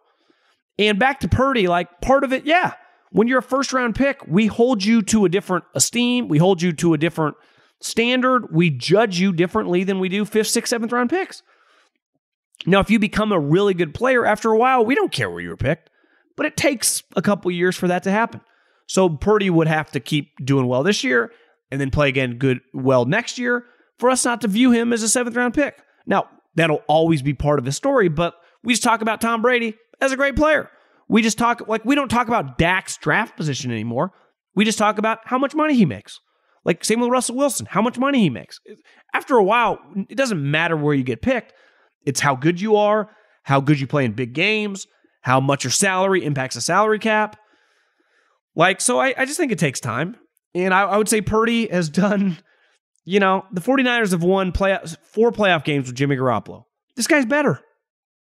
[0.77, 2.73] And back to Purdy, like part of it, yeah.
[3.11, 6.27] When you're a first round pick, we hold you to a different esteem.
[6.27, 7.37] We hold you to a different
[7.81, 8.47] standard.
[8.51, 11.41] We judge you differently than we do fifth, sixth, seventh round picks.
[12.65, 15.39] Now, if you become a really good player after a while, we don't care where
[15.39, 15.89] you were picked,
[16.35, 18.41] but it takes a couple years for that to happen.
[18.87, 21.31] So Purdy would have to keep doing well this year
[21.71, 23.65] and then play again good well next year
[23.99, 25.81] for us not to view him as a seventh round pick.
[26.07, 28.33] Now, that'll always be part of the story, but
[28.63, 30.69] we just talk about Tom Brady as a great player.
[31.07, 34.11] We just talk like we don't talk about Dak's draft position anymore.
[34.55, 36.19] We just talk about how much money he makes.
[36.65, 38.59] Like same with Russell Wilson, how much money he makes.
[39.13, 39.79] After a while,
[40.09, 41.53] it doesn't matter where you get picked.
[42.05, 43.09] It's how good you are,
[43.43, 44.87] how good you play in big games,
[45.21, 47.37] how much your salary impacts the salary cap.
[48.55, 50.17] Like, so I, I just think it takes time.
[50.55, 52.37] And I, I would say Purdy has done,
[53.07, 56.65] you know, the 49ers have won four playoff games with Jimmy Garoppolo.
[56.97, 57.61] This guy's better.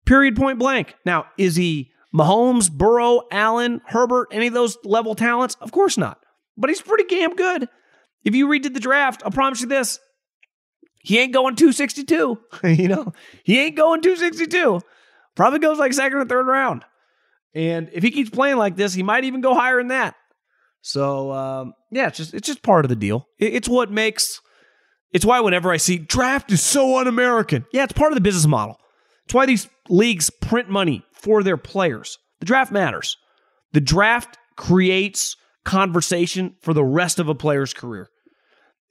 [0.06, 0.94] Period, point blank.
[1.04, 5.56] Now, is he Mahomes, Burrow, Allen, Herbert, any of those level talents?
[5.62, 6.20] Of course not.
[6.58, 7.68] But he's pretty damn good.
[8.24, 10.00] If you redid the draft, I'll promise you this
[11.02, 12.40] he ain't going 262.
[12.64, 13.14] you know,
[13.44, 14.82] he ain't going 262.
[15.36, 16.86] Probably goes like second or third round.
[17.56, 20.14] And if he keeps playing like this, he might even go higher than that.
[20.82, 23.28] So um, yeah, it's just it's just part of the deal.
[23.40, 24.40] It's what makes.
[25.12, 27.66] It's why whenever I see draft is so un-American.
[27.72, 28.80] Yeah, it's part of the business model.
[29.26, 32.18] It's why these leagues print money for their players.
[32.40, 33.18] The draft matters.
[33.74, 35.36] The draft creates
[35.66, 38.10] conversation for the rest of a player's career.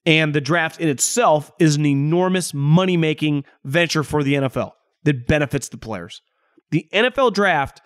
[0.04, 4.72] And the draft in itself is an enormous money making venture for the NFL
[5.04, 6.22] that benefits the players.
[6.70, 7.80] The NFL draft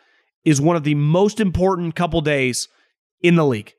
[0.45, 2.69] is one of the most important couple days
[3.23, 3.75] in the league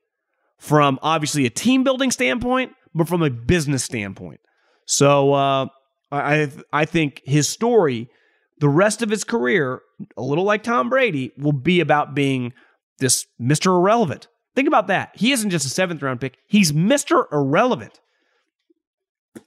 [0.57, 4.39] from obviously a team building standpoint, but from a business standpoint.
[4.85, 5.67] So uh,
[6.11, 8.09] I I think his story,
[8.59, 9.81] the rest of his career,
[10.17, 12.53] a little like Tom Brady, will be about being
[12.99, 13.67] this Mr.
[13.67, 14.27] Irrelevant.
[14.55, 15.11] Think about that.
[15.15, 17.25] He isn't just a seventh round pick; he's Mr.
[17.31, 17.99] Irrelevant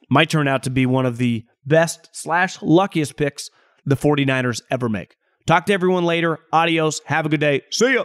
[0.08, 3.50] might turn out to be one of the best slash luckiest picks
[3.84, 5.16] the 49ers ever make.
[5.46, 6.38] Talk to everyone later.
[6.52, 7.00] Adios.
[7.06, 7.62] Have a good day.
[7.70, 8.04] See ya.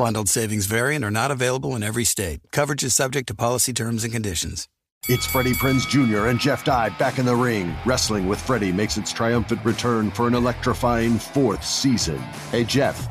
[0.00, 2.40] Bundled savings variant are not available in every state.
[2.52, 4.66] Coverage is subject to policy terms and conditions.
[5.10, 6.28] It's Freddie Prinze Jr.
[6.28, 7.74] and Jeff Dye back in the ring.
[7.84, 12.16] Wrestling with Freddie makes its triumphant return for an electrifying fourth season.
[12.50, 13.10] Hey, Jeff.